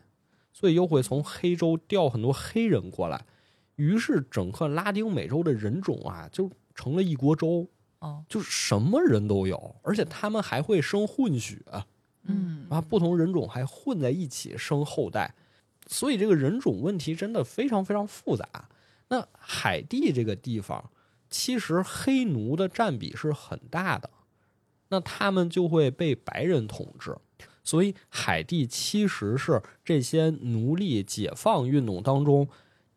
[0.53, 3.25] 所以又会从黑洲调很多黑人过来，
[3.79, 7.65] 于是整个拉丁美洲的人种啊，就成了一锅粥，
[7.99, 11.63] 哦，就是什么人都有，而且他们还会生混血。
[12.23, 15.33] 嗯啊，不同人种还混在一起生后代，
[15.87, 18.45] 所以这个人种问题真的非常非常复杂。
[19.07, 20.91] 那海地这个地方，
[21.29, 24.09] 其实黑奴的占比是很大的，
[24.89, 27.15] 那他们就会被白人统治，
[27.63, 32.47] 所以海地其实是这些奴隶解放运动当中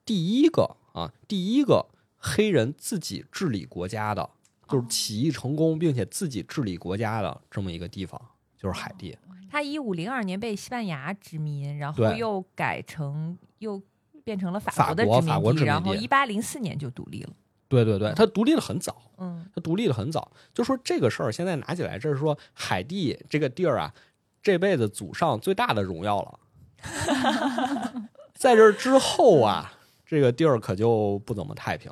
[0.04, 1.86] 第一个啊，第一个
[2.16, 4.28] 黑人自己治理国家的，
[4.68, 8.20] 就是起义成功并且自己治理国家的这么一个地方，
[8.56, 9.16] 就是海地。
[9.50, 13.80] 他一五零二年被西班牙殖民，然后又改成又
[14.24, 17.30] 变成了法法国的殖民地然后一八零四年就独立了。
[17.68, 20.30] 对对对，他独立的很早，嗯，他独立的很早。
[20.52, 23.94] 就说这个事儿，现在拿起来，这是说海地这个地儿啊，
[24.42, 26.38] 这辈子祖上最大的荣耀了。
[28.34, 29.72] 在这之后啊，
[30.12, 31.90] 这个地儿可就不怎么太平。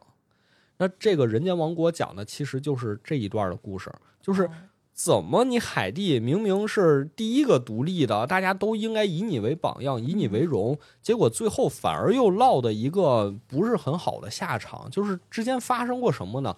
[0.77, 4.51] 那这个人间王国讲的其实就是这一段的故事，就是哦
[4.93, 16.55] 怎么你海地明明是第一个独立的，大家都应该以你为榜样，以你为荣，结果最后反而又落得一个不是很好的下场，就是之间发生过什么呢？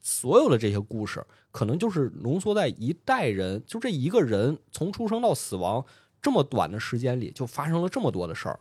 [0.00, 5.84] 所有的这些故事，可能就是浓缩在一代人，就这一个人从出生到死亡
[6.20, 8.58] 这么短的时间里，就发生了这么多的事儿。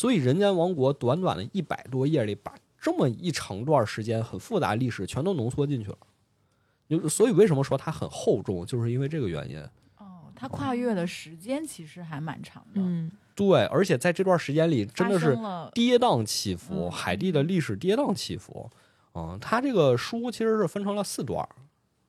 [0.00, 5.98] 所以《人间王国》短短的一百多页里，把这么一长段时间很复杂的历史全都浓缩进去了。
[6.88, 9.60] 就所以为什么说它很厚重，就是因为这个原因。
[9.98, 15.36] 哦，它跨越的时间其实还蛮长的，嗯，对，而且在这段时间里，真的是
[15.74, 18.70] 跌宕起伏，嗯海地的历史跌宕起伏。
[19.14, 21.48] 嗯，它这个书其实是分成了四段儿，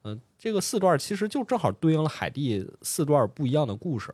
[0.05, 4.13] 嗯，这个四段儿其实就正好对应了海地四段不一样的故事。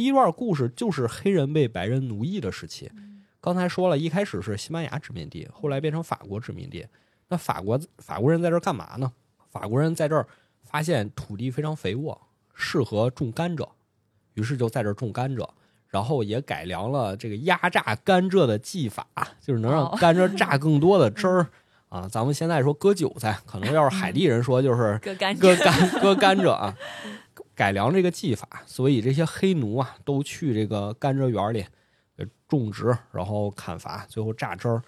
[0.00, 2.90] 第一段故事就是黑人被白人奴役的时期。
[3.38, 6.86] 刚才说了一开始是西班牙殖民地，后来变成法国殖民地。
[7.28, 9.12] 那法国法国人在这儿干嘛呢？
[9.50, 10.26] 法国人在这儿
[10.62, 12.18] 发现土地非常肥沃，
[12.54, 13.68] 适合种甘蔗，
[14.32, 15.46] 于是就在这儿种甘蔗。
[15.88, 19.06] 然后也改良了这个压榨甘蔗的技法，
[19.42, 21.46] 就是能让哦甘蔗榨更多的汁儿。
[21.90, 26.74] 啊，咱们现在说割韭菜，可能要是海地人说就是割甘割甘割甘蔗啊，
[27.60, 31.62] 改良这个技法，所以这些黑奴啊都去这个甘蔗园里
[32.48, 34.82] 种植，然后砍伐，最后榨汁儿。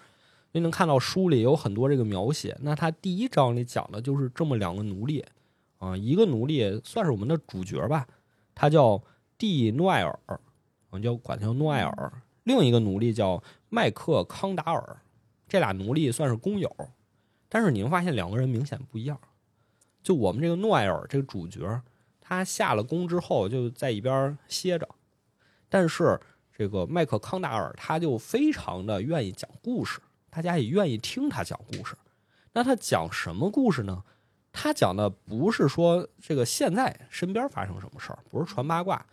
[0.53, 2.57] 您能看到书里有很多这个描写。
[2.61, 5.23] 那他第一章里讲的就是这么两个奴隶
[5.77, 8.07] 啊，一个奴隶算是我们的主角吧，
[8.55, 8.99] 他叫
[9.37, 10.19] 蒂诺埃尔，
[10.89, 12.11] 我们叫管他叫诺埃尔；
[12.43, 14.97] 另一个奴隶叫麦克康达尔。
[15.47, 16.75] 这俩奴隶算是工友，
[17.47, 19.19] 但是你会发现两个人明显不一样。
[20.01, 21.79] 就我们这个诺埃尔这个主角，
[22.25, 24.87] 他下了工之后就在一边歇着，
[25.67, 26.17] 但是
[26.57, 31.97] 这个麦克康达尔他就非常的愿意讲故事，大家也愿意听他讲故事。
[32.53, 34.03] 那他讲什么故事呢？
[34.53, 39.05] 他讲的不是说这个现在身边发生什么事儿，不是传八卦，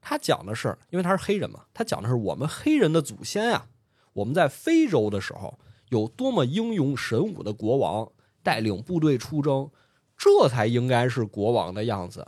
[0.00, 3.66] 他讲的是，因为他是黑人嘛，他讲的是我们黑人的祖先啊，
[4.14, 5.58] 我们在非洲的时候
[5.90, 8.10] 有多么英勇神武的国王
[8.42, 9.68] 带领部队出征，
[10.16, 12.24] 这才应该是国王的样子。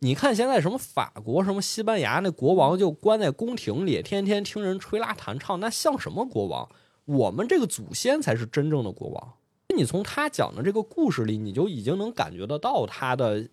[0.00, 6.68] 你看现在什么法国、什么西班牙，那国王就关在宫廷里，天天听人吹拉弹唱，那像什么国王？
[7.04, 9.34] 我们这个祖先才是真正的国王。
[9.74, 13.48] 你从他讲的这个故事里，你就已经能感觉得到他的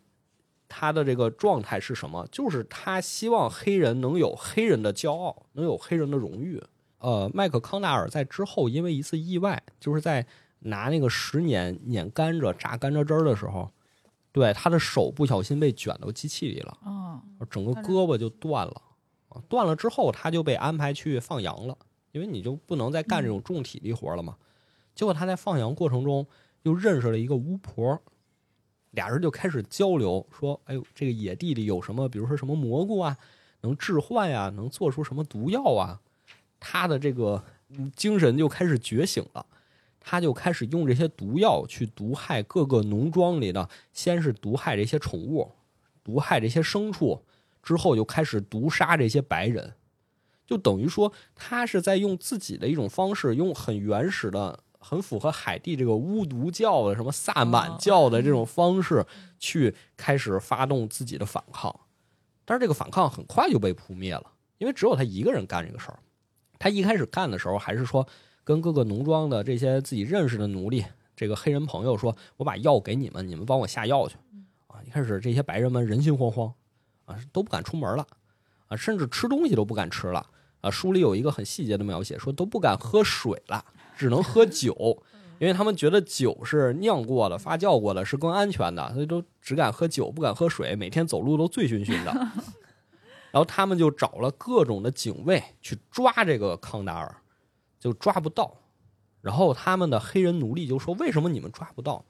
[0.68, 6.62] 他的这个状态是什么，就是他希望黑人能有黑人的骄傲，能有黑人的荣誉。
[7.00, 10.26] 呃，麦克康纳尔在之后因为一次意外，就是在
[10.60, 13.70] 拿那个十年碾甘蔗、榨甘蔗汁儿的时候，
[14.36, 18.82] 对他的手不小心被卷到机器里了，哦，整个胳膊就断了。
[19.30, 21.78] 啊，断了之后他就被安排去放羊了，
[22.12, 24.36] 因为你就不能再干这种重体力活了嘛。
[24.94, 26.28] 结果他在放羊过程中
[26.64, 27.98] 又认识了一个巫婆，
[28.92, 33.18] 俩人就开始交流，说：“哎呦，这个野地里有什么，比如说什么蘑菇啊，
[33.62, 36.02] 能置换呀、能做出什么毒药啊？”
[36.60, 39.46] 他的这个嗯精神就开始觉醒了，
[40.08, 45.52] 他就开始用这些毒药去毒害各个农庄里的，先是毒害这些宠物，
[46.04, 47.26] 毒害这些牲畜，
[47.64, 49.74] 之后就开始毒杀这些白人，
[50.46, 59.04] 就等于说他是在用自己的一种方式，用很原始的、很符合海地这个巫毒教的、什么萨满教的这种方式，
[59.40, 61.80] 去开始发动自己的反抗。
[62.46, 65.98] 但是这个反抗很快就被扑灭了，因为只有他一个人干这个事儿。
[66.60, 68.08] 他一开始干的时候，还是说
[68.46, 74.16] 跟各个农庄的这些自己认识的奴隶，这个黑人朋友说：“我把药给你们，你们帮我下药去。”
[74.68, 76.54] 啊，一开始这些白人们人心惶惶，
[77.06, 78.06] 啊，都不敢出门了，
[78.68, 80.26] 啊，甚至吃东西都不敢吃了。
[80.62, 83.66] 啊，书里有一个很细节的描写，说都不敢喝水了，
[83.98, 85.02] 只能喝酒，
[85.40, 92.12] 因为他们觉得酒是酿过的、发酵过的，是更安全的，所以都只敢喝酒，不敢喝水，每天走路都醉醺醺的。
[93.32, 97.16] 然后他们就找了各种的警卫去抓这个康达尔，
[97.86, 98.58] 就抓不到。
[99.22, 102.04] 然后他们的黑人奴隶就说：“为什么你们抓不到？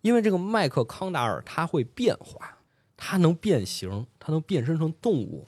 [0.00, 2.58] 因为这个麦克康达尔他会变化，
[2.96, 5.46] 他能变形，他能变身成动物。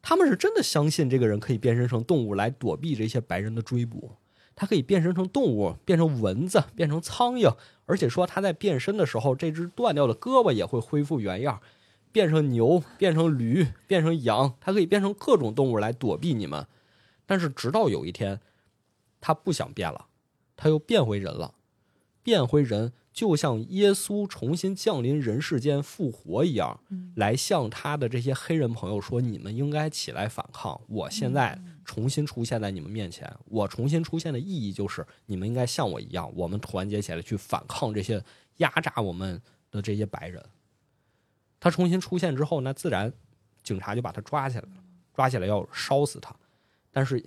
[0.00, 4.12] 他们是真的相信这个人可以变身成动物来躲避这些白人的追捕。
[4.54, 7.54] 他可以变身成动物，变成蚊子，变成苍蝇，
[7.84, 11.60] 而且说他在变身的时候，这只断掉的胳膊也会恢复原样。”
[12.12, 16.66] 变成牛，变成驴，变成羊，它可以变成各种动物来躲避你们。
[17.26, 18.40] 但是直到有一天，
[19.26, 20.06] 他不想变了，
[20.54, 21.52] 他又变回人了。
[22.22, 26.80] 变回人就像耶稣重新降临人世间复活一样，
[27.16, 30.80] 来向他的这些黑人朋友说：“你们应该起来反抗！
[30.86, 38.22] 我现在重新出现在你们面前，我重新出现的意义就是你们应该像我一样，我们团结起来去反抗这些
[38.58, 40.40] 压榨我们的这些白人。”
[41.58, 43.12] 他重新出现之后，那自然
[43.64, 44.84] 警察就把他抓起来了，
[45.16, 46.32] 抓起来要烧死他。
[46.92, 47.20] 但是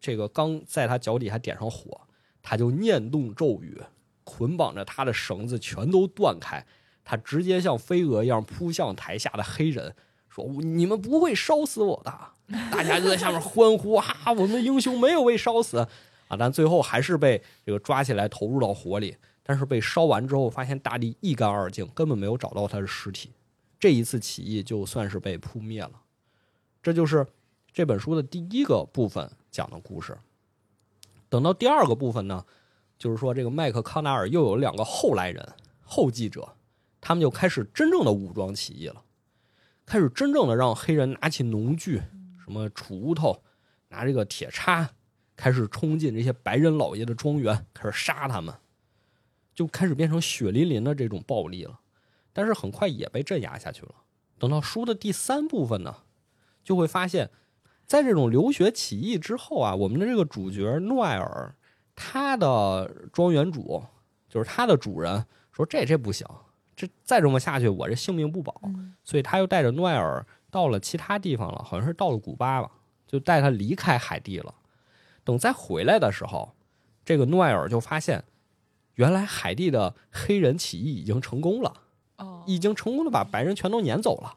[0.00, 2.00] 这个刚在他脚底下点上火，
[2.42, 3.80] 他就念动咒语，
[4.24, 6.64] 捆绑着他的绳子全都断开，
[7.04, 9.94] 他直接像飞蛾一样扑向台下的黑人，
[10.28, 12.12] 说：“你们不会烧死我的！”
[12.72, 15.88] 大家就在下面欢呼：“哈，我们的英雄没有被烧死啊！”
[16.38, 19.16] 但最后还是被这个抓起来投入到火里。
[19.42, 23.32] 但是被烧完之后，发现大地一干二净，根本没有找到他的尸体。
[23.80, 25.90] 这一次起义就算是被扑灭了，
[26.80, 27.26] 这就是
[27.72, 30.18] 这本书的第一个部分讲的故事。
[31.28, 32.44] 等到第二个部分呢，
[32.98, 35.48] 就是说这个麦克康纳尔又有两个后来人、
[35.80, 36.56] 后继者，
[37.00, 39.04] 他们就开始真正的武装起义了，
[39.86, 42.02] 开始真正的让黑人拿起农具，
[42.44, 43.42] 什么锄头，
[43.88, 44.90] 拿这个铁叉，
[45.36, 48.52] 开始冲进这些白人老爷的庄园，开始杀他们，
[49.54, 51.80] 就开始变成血淋淋的这种暴力了。
[52.32, 53.94] 但是很快也被镇压下去了。
[54.38, 55.98] 等到书的第三部分呢，
[56.62, 57.30] 就会发现，
[57.90, 61.52] 在这种流血起义之后啊，我们的这个主角诺埃尔，
[61.96, 63.82] 他的庄园主
[64.28, 66.24] 就是他的主人说这这不行，
[66.76, 72.70] 这再这么下去我这性命不保，嗯所以他又带着诺埃尔到了其他地方了，好像是到了古巴吧，
[73.08, 74.54] 就带他离开海地了。
[75.24, 76.54] 等再回来的时候，
[77.04, 78.22] 这个诺埃尔就发现，
[78.94, 81.74] 原来海地的黑人起义已经成功了。
[82.18, 84.36] 哦已经成功的把白人全都撵走了。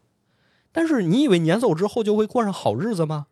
[0.71, 3.27] 但是你以为撵走之后就会过上好日子吗？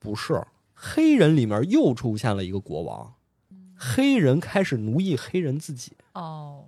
[0.00, 0.42] 不是，
[0.74, 3.14] 黑人里面又出现了一个国王，
[3.76, 5.92] 黑人开始奴役黑人自己。
[6.14, 6.64] 哦，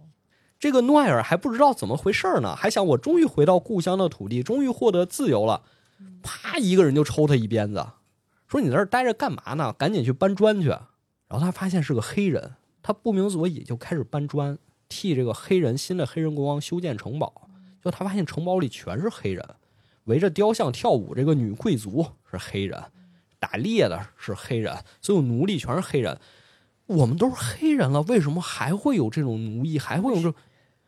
[0.61, 5.63] 这个诺埃尔还不知道怎么回事呢，还想我终于回到故乡的土地，终于获得自由了。
[6.23, 7.85] 啪，一个人就抽他一鞭子，
[8.47, 9.73] 说你在这儿待着干嘛呢？
[9.73, 10.69] 赶紧去搬砖去。
[10.69, 12.53] 然后他发现是个黑人，
[12.83, 14.59] 他不明所以就开始搬砖，
[14.91, 17.49] 替这个黑人新的黑人国王修建城堡。
[17.83, 19.45] 就他发现城堡里全是黑人，
[20.05, 22.81] 围着雕像跳舞，这个女贵族是黑人，
[23.43, 26.17] 打猎的是黑人，所有奴隶全是黑人。
[26.87, 30.35] 我们都是黑人了，为什么还会有这种奴役，还会有这种，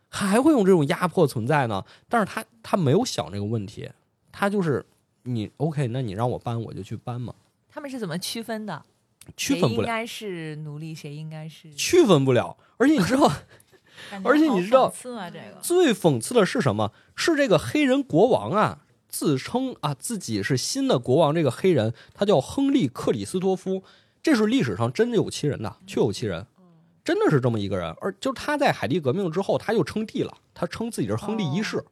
[0.09, 1.85] 还会有这种压迫存在呢？
[2.09, 3.91] 但是他他没有想这个问题，
[4.31, 4.87] 他就是
[5.25, 7.35] 你 OK，那你让我搬我就去搬嘛，
[7.69, 8.85] 他们是怎么区分的？
[9.37, 11.73] 区分不了，应该是奴隶，谁应该是？
[11.75, 12.57] 区分不了。
[12.77, 13.33] 而且你知道，
[14.23, 16.93] 而且你知道啊，这个最讽刺的是什么？
[17.17, 18.84] 是这个黑人国王啊，
[19.15, 21.33] 自称啊自己是新的国王。
[21.33, 23.85] 这个黑人他叫亨利·克里斯托夫，
[24.21, 26.45] 这是历史上真有其人的，确有其人，
[27.05, 27.95] 真的是这么一个人。
[28.01, 31.85] 而就他在海地革命之后，他就称帝了，他称自己是亨利一世。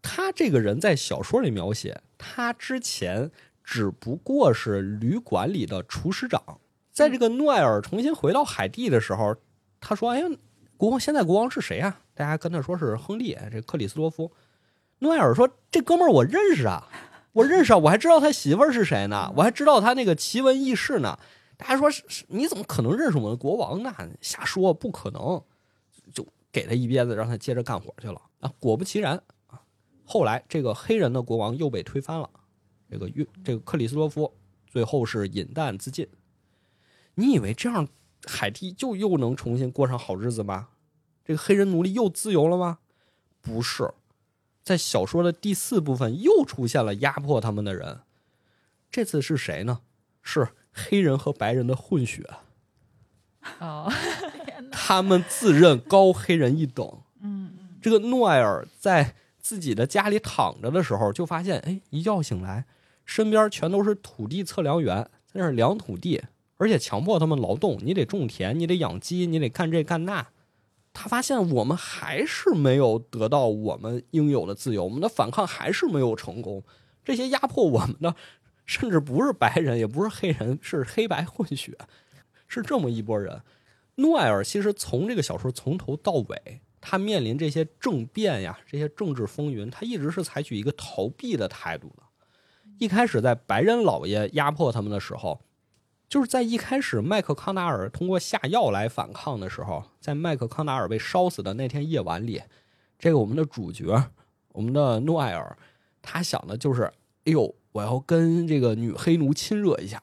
[0.00, 3.32] 他这个人在小说里描写，他之前
[3.64, 6.60] 只不过是旅馆里的厨师长。
[6.92, 9.34] 在这个诺埃尔重新回到海地的时候，
[9.80, 10.26] 他说：“哎呀，
[10.76, 14.30] 国王现在国王是谁啊？”大家跟他说是亨利，这克里斯托夫。
[15.00, 16.88] 诺埃尔说：“这哥们儿我认识啊，
[17.32, 21.18] 我认识啊，我还知道他媳妇儿是谁呢，我还知道他那个奇闻异事呢。”
[21.56, 23.92] 大家说：“是是你怎么可能认识我们的国王呢？
[24.20, 25.42] 瞎说，不可能！”
[26.12, 28.52] 就给他一鞭子，让他接着干活去了啊。
[28.58, 29.60] 果不其然啊，
[30.04, 32.28] 后来这个黑人的国王又被推翻了，
[32.90, 34.32] 这个约这个克里斯多夫
[34.66, 36.08] 最后是饮弹自尽。
[37.14, 37.88] 你以为这样
[38.24, 40.68] 海地就又能重新过上好日子吗？
[41.24, 42.78] 这个黑人奴隶又自由了吗？
[43.40, 43.92] 不是，
[44.68, 48.00] 在小说的第四部分又出现了压迫他们的人，
[48.90, 49.80] 这次是谁呢？
[50.22, 52.22] 是黑人和白人的混血，
[53.60, 53.90] 哦，
[54.70, 56.86] 他们自认高黑人一等。
[57.22, 62.66] 嗯这个诺埃尔在自己的家里躺着的时候，就发现，哎，一觉醒来，
[63.06, 66.22] 身边全都是土地测量员，在那儿量土地，
[66.58, 70.26] 而且强迫他们劳动，你得种田，你得养鸡，你得干这干那。
[70.92, 76.62] 他发现我们还是没有得到我们应有的自由，我们的反抗还是没有成功。
[77.04, 78.14] 这些压迫我们的，
[78.66, 81.78] 甚至不是白人，也不是黑人，是黑白混血，
[82.46, 83.42] 是这么一拨人。
[83.96, 92.02] 诺埃尔其实从这个小说从头到尾，他面临这些政变呀，这些政治风云，他一直是采取一个逃避的态度的。
[92.78, 95.40] 一开始在白人老爷压迫他们的时候，
[96.08, 102.42] 就是在一开始麦克康纳尔通过下药来反抗的时候，在麦克康纳尔被烧死的那天夜晚里，
[102.98, 104.10] 这个我们的主角，
[104.52, 105.56] 我们的诺埃尔，
[106.00, 106.84] 他想的就是，
[107.26, 110.02] 哎呦，我要跟这个女黑奴亲热一下。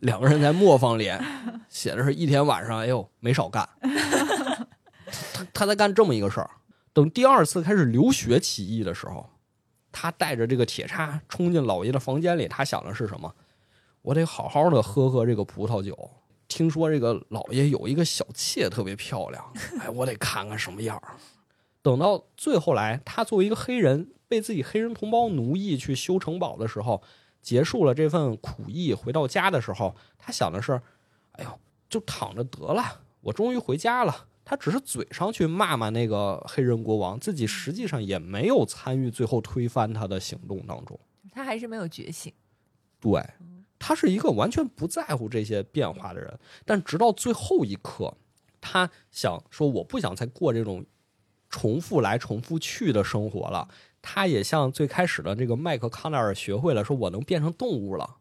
[0.00, 1.10] 两个人在磨坊里
[1.68, 3.66] 写的是一天晚上，哎呦，没少干。
[5.32, 6.50] 他他在干这么一个事儿。
[6.92, 9.30] 等第二次开始流血起义的时候，
[9.90, 13.34] 他带着这个铁叉冲进老爷的房间里，他想的是什么？
[14.02, 16.10] 我得好好的喝喝这个葡萄酒。
[16.48, 21.14] 听说这个老爷有一个小妾特别漂亮，哎，我得看看什么样儿。
[21.80, 27.02] 等到最后来，他作为一个黑人被自己黑人同胞奴役去修城堡的时候，
[27.40, 30.80] 结束了这份苦役，回到家的时候，他想的是：
[31.32, 34.26] 哎呦，就躺着得了，我终于回家了。
[34.44, 40.98] 他只是嘴上去骂骂那个黑人国王，自己实际上也没有参与最后推翻他的行动当中。
[41.32, 42.32] 他还是没有觉醒。
[43.00, 43.24] 对，
[43.84, 48.14] 他是一个完全不在乎这些变化的人，但直到最后一刻，
[48.60, 50.86] 他想说我不想再过这种
[51.50, 53.66] 重复来重复去的生活了。
[54.00, 58.18] 他也像最开始的这个麦克康奈尔学会了，说我能变成动物了。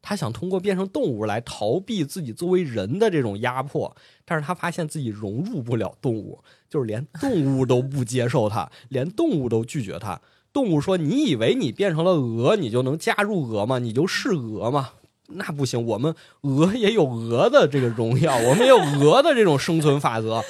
[0.00, 10.20] 他想通过变成动物来逃避自己作为人的这种压迫，但是他发现自己融入不了动物，就是连动物都不接受他， 连动物都拒绝他。
[10.52, 13.78] 动物说：“你以为你变成了鹅，你就能加入鹅吗？
[13.78, 14.94] 你就是鹅吗？
[15.32, 20.42] 那不行，我们鹅也有鹅的这个荣耀，我们也有鹅的这种生存法则。”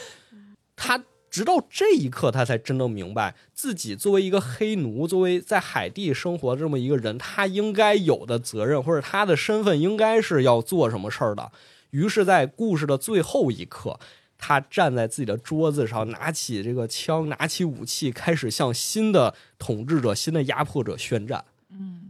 [0.76, 11.52] 他直到这一刻，他才真正明白自己作为一个黑奴，作为在海地生活这么一个人，他应该有的责任，或者他的身份应该是要做什么事儿的。
[11.90, 14.00] 于是，在故事的最后一刻，
[14.38, 21.44] 他站在自己的桌子上，拿起这个枪，拿起武器，开始向新的统治者、新的压迫者宣战。
[21.70, 22.09] 嗯，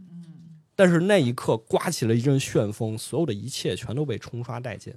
[0.83, 4.91] 但是那一刻刮起了一阵旋风，所有的一切全都被冲刷殆尽，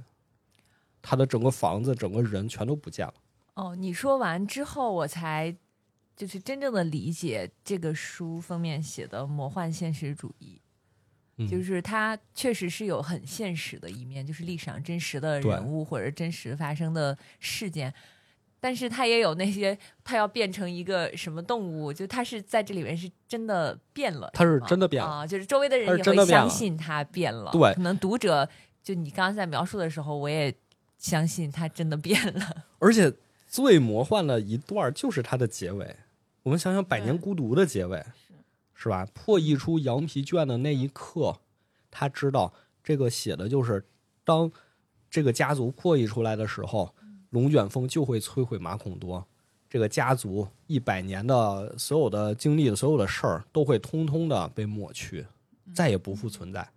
[1.03, 3.13] 他的整个房子、整个人全都不见了。
[3.53, 5.55] 哦，你说完之后，我才
[6.17, 10.59] 就是真正的理解这个书封面写的魔幻现实主义。
[11.37, 17.93] 嗯就是它确实是有很现实的一面，就是历史上真实的人物或者真实发生的事件，
[18.65, 25.11] 但是它也有那些它要变成一个什么动物，就它是在这里面是真的变了，它是真的变了。
[25.11, 27.75] 啊，就是周围的人也会相信它变了，对。
[27.75, 28.49] 可能读者
[28.83, 30.55] 就你刚刚在描述的时候，我也
[30.97, 33.13] 相信它真的变了， 而且
[33.47, 35.97] 最魔幻的一段就是它的结尾。
[36.45, 38.03] 我们想想《百年孤独》的结尾，
[38.73, 39.07] 是吧？
[39.13, 41.39] 破译出羊皮卷的那一刻，
[41.91, 43.85] 他知道这个写的就是
[44.25, 44.51] 当
[45.11, 46.95] 这个家族破译出来的时候，
[47.35, 49.27] 龙卷风就会摧毁马孔多。
[49.69, 55.27] 这个家族一百年的所有的经历的所有的事儿，都会通通的被抹去，
[55.75, 56.69] 再也不复存在。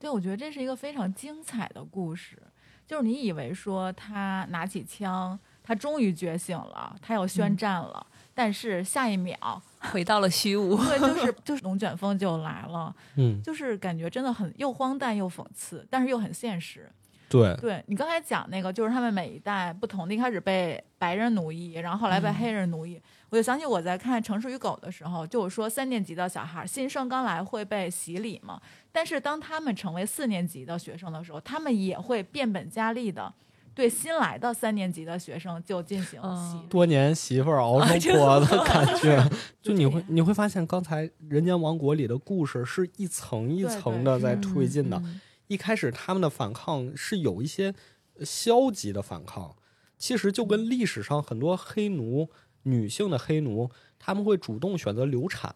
[0.00, 2.42] 对，我觉得这是一个非常精彩的故事。
[2.84, 9.62] 就是你以为说他拿起枪，他终于觉醒了，他要宣战了，但是下一秒，
[9.92, 10.76] 回到了虚无。
[10.86, 16.90] 对，就是 就是龙卷风就来了，嗯，就是感觉真的很又荒诞又讽刺，但是又很现实。
[17.28, 23.00] 对，对你刚才讲那个，就是他们每一代不同的，一开始被白人奴役，然后后来被黑人奴役。
[23.30, 28.60] 我就想起我在看《城市与狗》的时候，就我说三年级的小孩新生刚来会被洗礼嘛，
[28.92, 33.34] 但是当他们成为四年级的学生的时候，他们也会变本加厉的
[33.74, 36.66] 对新来的三年级的学生就进行洗礼。
[36.70, 39.20] 多年媳妇儿熬成婆的感觉，
[39.60, 44.96] 就你会你会发现，刚才《人间王国》里的故事是一层一层的在推进的。
[45.04, 47.74] 嗯一开始他们的反抗是有一些
[48.20, 49.56] 消极的反抗，
[49.96, 52.28] 其实就跟历史上很多黑奴、
[52.62, 55.54] 女性的黑奴，他们会主动选择流产，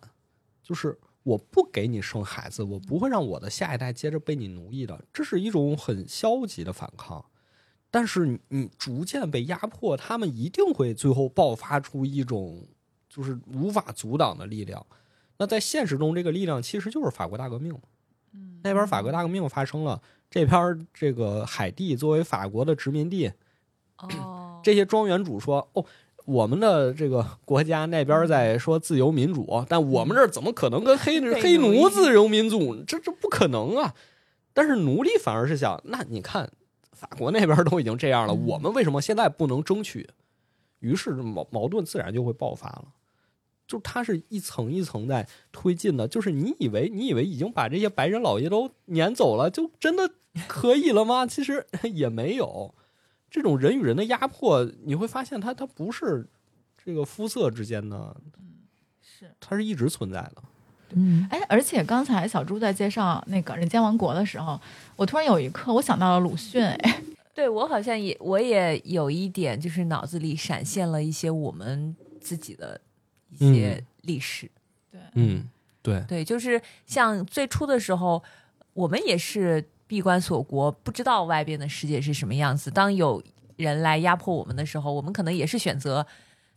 [0.62, 7.24] 就是我不给你生孩子，我不会让我的下一代接着被你奴役的，这是一种很消极的反抗。
[7.90, 12.68] 但是你逐渐被压迫，他们一定会最后爆发出一种
[13.08, 14.86] 就是无法阻挡的力量。
[15.38, 17.76] 那在现实中，这个力量其实就是法国大革命。
[18.34, 20.00] 嗯，那边法国大革命发生了，
[20.30, 23.32] 这边儿这个海地作为法国的殖民地，
[23.98, 25.84] 哦，这些庄园主说：“哦，
[26.26, 32.76] 我们的这个国家那边在说自由民主，但我们这儿怎么可能跟黑 被黑奴自由民主？
[32.84, 33.94] 这这不可能啊！”
[34.52, 36.50] 但是奴隶反而是想：那你看，
[36.92, 40.08] 法国那边都已经这样了，嗯我们为什么现在不能争取？
[40.80, 42.84] 于是矛矛盾自然就会爆发了。
[43.70, 50.10] 就它是一层一层在推进的，就是你以为你以为已经把这些白人老爷都撵走了，就真的
[50.48, 51.24] 可以了吗？
[51.30, 52.74] 其实也没有。
[53.30, 56.28] 这种人与人的压迫，你会发现它它不是
[56.84, 58.16] 这个肤色之间的，
[59.00, 59.30] 是。
[59.38, 60.42] 它是一直存在的。
[60.94, 64.60] 嗯，哎，而且刚才小朱在介绍那个《人间王国》的时候，
[64.96, 67.00] 我突然有一刻我想到了鲁迅，哎，
[67.32, 72.80] 对我好像也我也有一点，就是脑子里闪现了一些我们自己的
[73.30, 74.50] 一些历史。
[74.90, 75.48] 对，嗯，
[75.82, 78.22] 对，对，就是像最初的时候，
[78.72, 82.70] 我们也是闭关锁国，不知道外边的世界是什么样子。
[82.70, 83.22] 当有
[83.56, 86.06] 人来压迫我们的时候，我们可能也是选择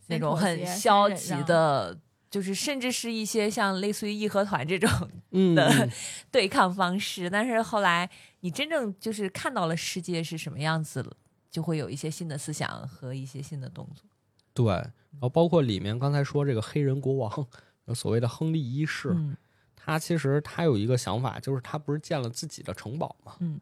[0.08, 1.96] 那种很消极的，
[2.30, 4.90] 就是甚至是一些像类似于义和团这种
[5.30, 5.88] 嗯，的
[6.30, 7.30] 对抗方式。
[7.30, 8.08] 但是后来
[8.40, 11.16] 你真正就是看到了世界是什么样子了，
[11.50, 14.04] 就会有一些新的思想和一些新的动作。
[14.52, 14.90] 对。
[15.14, 17.46] 然后包括里面刚才说这个黑人国王，
[17.94, 19.36] 所谓的亨利一世，嗯
[19.76, 23.34] 他其实他有一个想法，就是他不是建了自己的城堡吗？
[23.40, 23.60] 嗯，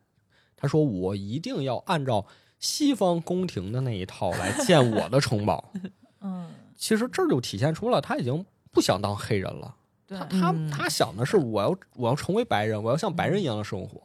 [0.57, 2.25] 他说我一定要按照
[2.61, 5.73] 西方宫廷的那一套来建我的城堡。
[6.23, 9.75] 嗯，其实这就体现出了他已经不想当黑人了，
[10.07, 14.01] 他，他嗯他想的是我要我要成为白人，我要像白人一样的生活。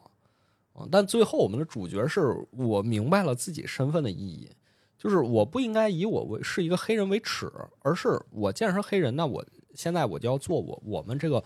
[0.74, 4.50] 嗯，但最后我们的主角是我明白了自己身份的意义，
[4.98, 9.44] 就是我不应该以我为是一个黑人为耻，而是我既然是黑人，那我
[9.74, 11.42] 现在我就要做我我们这个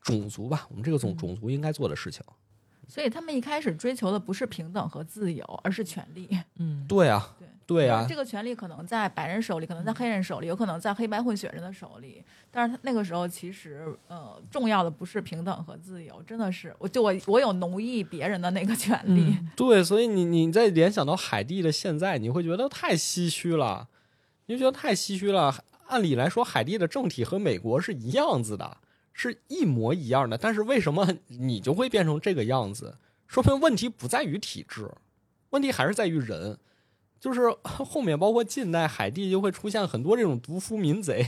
[0.00, 2.24] 种族吧，我们这个种嗯种族应该做的事情。
[2.88, 6.28] 所以他们一开始追求的不是平等和自由，而是权利。
[6.56, 12.22] 嗯，对啊，对对啊这，个权利可能在白人手里，可能在黑人手里，有可能在黑白混血人的手里。
[12.54, 19.34] 但是他那个时候，其实呃，重要的不是平等和自由，真的是我就我我有奴役别人的那个权利。
[19.56, 23.88] 对，所以你你再联想到海地的现在，你会觉得太唏嘘了。
[24.46, 25.64] 你就觉得太唏嘘了。
[25.86, 28.76] 按理来说，海地的政体和美国是一样子的，
[29.14, 32.98] 是一模一样的，但是为什么你就会变成这个样子？
[33.26, 34.90] 说明问题不在于体制，
[35.50, 36.58] 问题还是在于人。
[37.18, 41.24] 就是 后面包括近代海地就会出现很多这种毒夫民贼。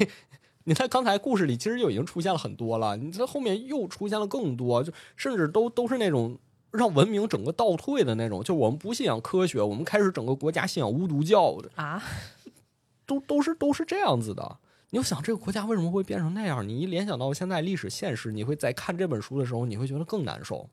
[0.65, 6.39] 你在刚才故事里其实就已经出现了很多了，你在后面又出现了更多，就甚至都都是那种
[6.71, 8.43] 让文明整个倒退的那种。
[8.43, 12.03] 就我们不信仰科学，我们开始整个国家信仰巫毒教的啊，
[13.05, 14.59] 都都是都是这样子的。
[14.91, 16.67] 你就想这个国家为什么会变成那样？
[16.67, 20.69] 你一联想到现在历史现实，你会在看这本书的时候，你会觉得更难受。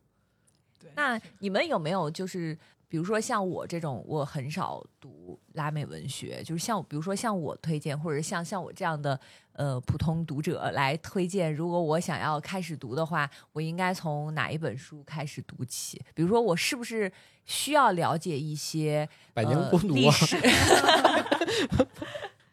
[0.95, 2.57] 那你们有没有就是？
[2.87, 9.17] 比如说像我这种，我很少读拉美文学，就是像比如说像我推荐，或者像像我这样的
[9.53, 16.01] 呃普通读者来推荐，如果我想要开始读的话，我应该从哪一本书开始读起？
[16.13, 17.11] 比如说我是不是
[17.45, 20.37] 需要了解一些百年孤独历史？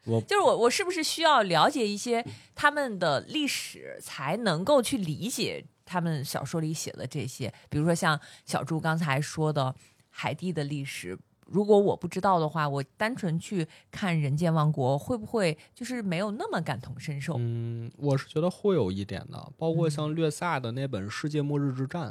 [0.07, 2.25] 我就是我我是不是需要了解一些
[2.55, 7.53] 他们的历史，才能够去理解他们小说里写的这些？
[7.69, 9.75] 比如说像小朱刚才说的。
[10.11, 11.17] 海地的历史，
[11.51, 17.37] 如果我不知道的话，我单纯去看《人间王国》，会不会就是没有那么感同身受？
[17.39, 19.53] 嗯，我是觉得会有一点的。
[19.57, 22.11] 包括像略萨的那本《世界末日之战》，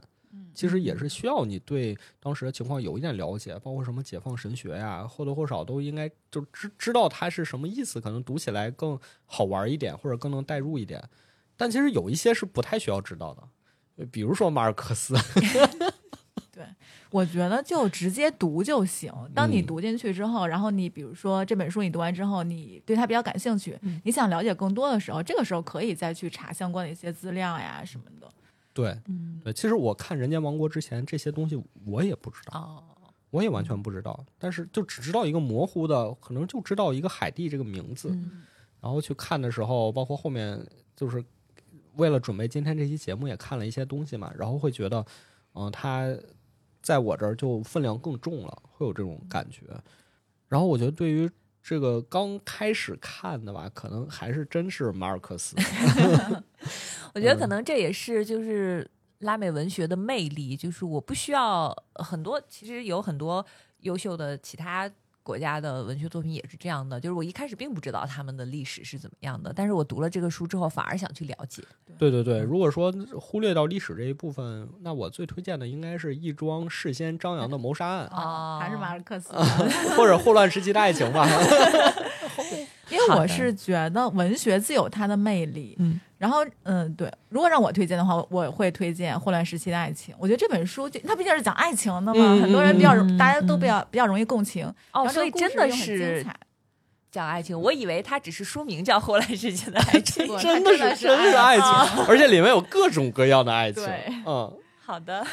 [0.54, 11.04] 其实也是需要你对当时的情况有一点了解，包括什么解放神学呀，或多或少都应该就知知道它是什么意思，可能读起来更好玩一点，或者更能代入一点。
[11.56, 15.16] 但其实有一些是不太需要知道的，比如说马尔克斯。
[17.10, 19.12] 对，我觉得就直接读就行。
[19.34, 28.28] 当你读进去之后，然后你比如说这本书你读完之后，你对它比较感兴趣，你想了解更多的时候，这个时候可以再去查相关的一些资料呀什么的。
[28.74, 28.96] 对，
[29.44, 32.84] 对，其实我看《人间王国》之前，这些东西我也不知道，
[33.32, 38.10] 我也完全不知道，但是就只知道一个模糊的，可能就知道一个海蒂这个名字。
[38.80, 40.64] 然后去看的时候，包括后面
[40.96, 41.24] 就是
[41.96, 45.06] 为了准备今天这期节目，也看了一些东西嘛，然后会觉得，
[45.54, 46.08] 嗯，他。
[46.88, 49.64] 在我这儿就分量更重了，会有这种感觉。
[50.48, 51.30] 然后我觉得对于
[51.62, 55.54] 这个刚开始看的吧，可能还是真是马尔克斯。
[57.14, 63.46] 我觉得可能这也是就是拉美文学的魅力，就是我不需要很多，其实有很多
[63.80, 64.90] 优秀的其他。
[65.28, 71.62] 国家的文学作品也是这样的，就是我一开始并不知道他们的历史是怎么样的，但是我读了这个书之后，反而想去了解。
[71.98, 79.34] 对对对，如果说忽略到历史这一部分，那我最推荐的应该是一桩事先张扬的谋杀案啊，还是马尔克斯，
[79.98, 81.28] 或者霍乱时期的爱情吧。
[82.90, 86.00] 因为我是觉得文学自有它的魅力，嗯。
[86.18, 90.14] 然后，嗯，对，如果让我推荐的话，我会推荐《霍乱时期的爱情》。
[90.20, 94.72] 我觉得这本书就它毕竟是讲爱情的嘛，很多人比较，大家都比较比较容易共情。
[94.94, 96.26] 哦，所以真的是
[97.12, 97.60] 讲爱情。
[97.60, 101.66] 我以为它只是书名叫《霍乱时期的爱情》，真的是 真的是爱情，
[102.10, 103.84] 而且里面有各种各样的爱情。
[104.26, 104.52] 嗯，
[104.84, 105.26] 好的，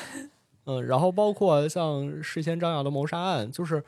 [0.67, 3.83] 嗯，然后包括像事先张扬的谋杀案，就是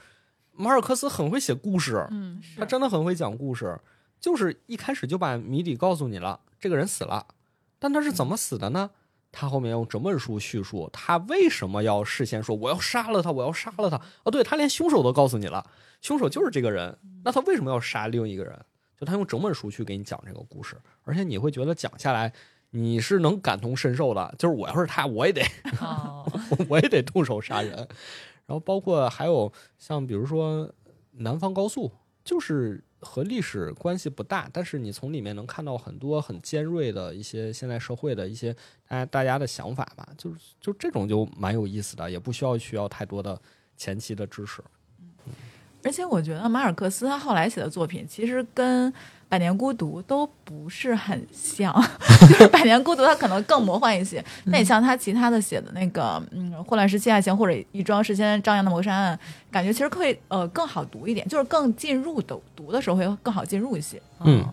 [0.53, 3.79] 马尔克斯很会写故事，嗯，他真的很会讲故事，
[4.21, 6.41] 就是一开始就把谜底告诉你了。
[6.59, 7.27] 这个人死了，
[7.79, 8.91] 但他是怎么死的呢？
[9.31, 14.01] 他后面用整本书叙述他为什么要事先说我要杀了他，我要杀了他。
[14.25, 15.69] 哦，对他连凶手都告诉你了，
[16.01, 16.99] 凶手就是这个人。
[17.23, 18.59] 那他为什么要杀另一个人？
[18.99, 22.33] 就他用整本书去给你讲这个故事，而且你会觉得讲下来
[22.71, 24.35] 你是能感同身受的。
[24.39, 25.43] 就是我要是他，我也得，
[26.71, 27.77] 我也得动手杀人。
[28.47, 30.73] 然后包括还有像比如说
[31.11, 31.93] 南方高速，
[32.25, 32.83] 就是。
[33.07, 38.53] 和历史关系不大，但是你从里面能看到很多很尖锐的一些现在社会的一些
[38.89, 43.41] 大家大家的想法吧，就是就这种就蛮有意思的，也不需要需要太多的
[43.77, 44.63] 前期的知识。
[45.87, 48.93] 而且我觉得马尔克斯他后来写的作品其实跟。
[49.29, 51.75] 百年孤独都不是很像，
[52.31, 54.25] 就是百年孤独它可能更魔幻一些。
[54.45, 59.19] 那你像他其他的写的那个，嗯，混乱时期爱情或者一桩事先张扬的谋杀案，
[59.51, 64.01] 感觉其实可以呃更好读一点，就是更进入的读的时候会更好进入一些。
[64.21, 64.47] 嗯，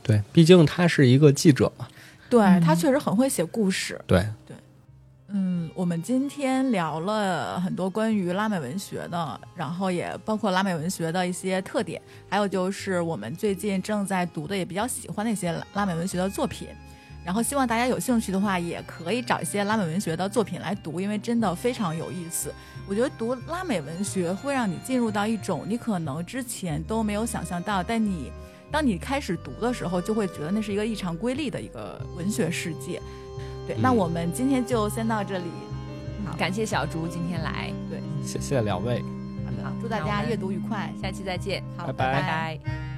[0.00, 1.88] 对，毕竟他是一个记者嘛。
[2.30, 4.00] 对他确实很会写故事。
[4.06, 4.43] 对对。
[5.36, 16.68] 嗯，我们今天聊了很多关于拉美文学的，然后也包括拉美文学的一些特点，还有就是我们最近正在读的也比较喜欢的一些拉美文学的作品。
[17.24, 22.54] 然后希望大家有兴趣的话，也可以找一些拉美文学的作品来读，因为真的非常有意思。
[22.86, 28.30] 我觉得读拉美文学会让你进入到一种你可能之前都没有想象到，但你
[28.70, 33.02] 当你开始读的时候，就会觉得那是一个异常瑰丽的一个文学世界。
[33.66, 35.44] 对，那我们今天就先到这里。
[36.26, 37.72] 好，感谢小朱今天来。
[37.90, 39.02] 对，谢谢两位。
[39.44, 41.62] 好的，祝大家阅读愉快，下期再见。
[41.76, 42.93] 好，拜拜拜。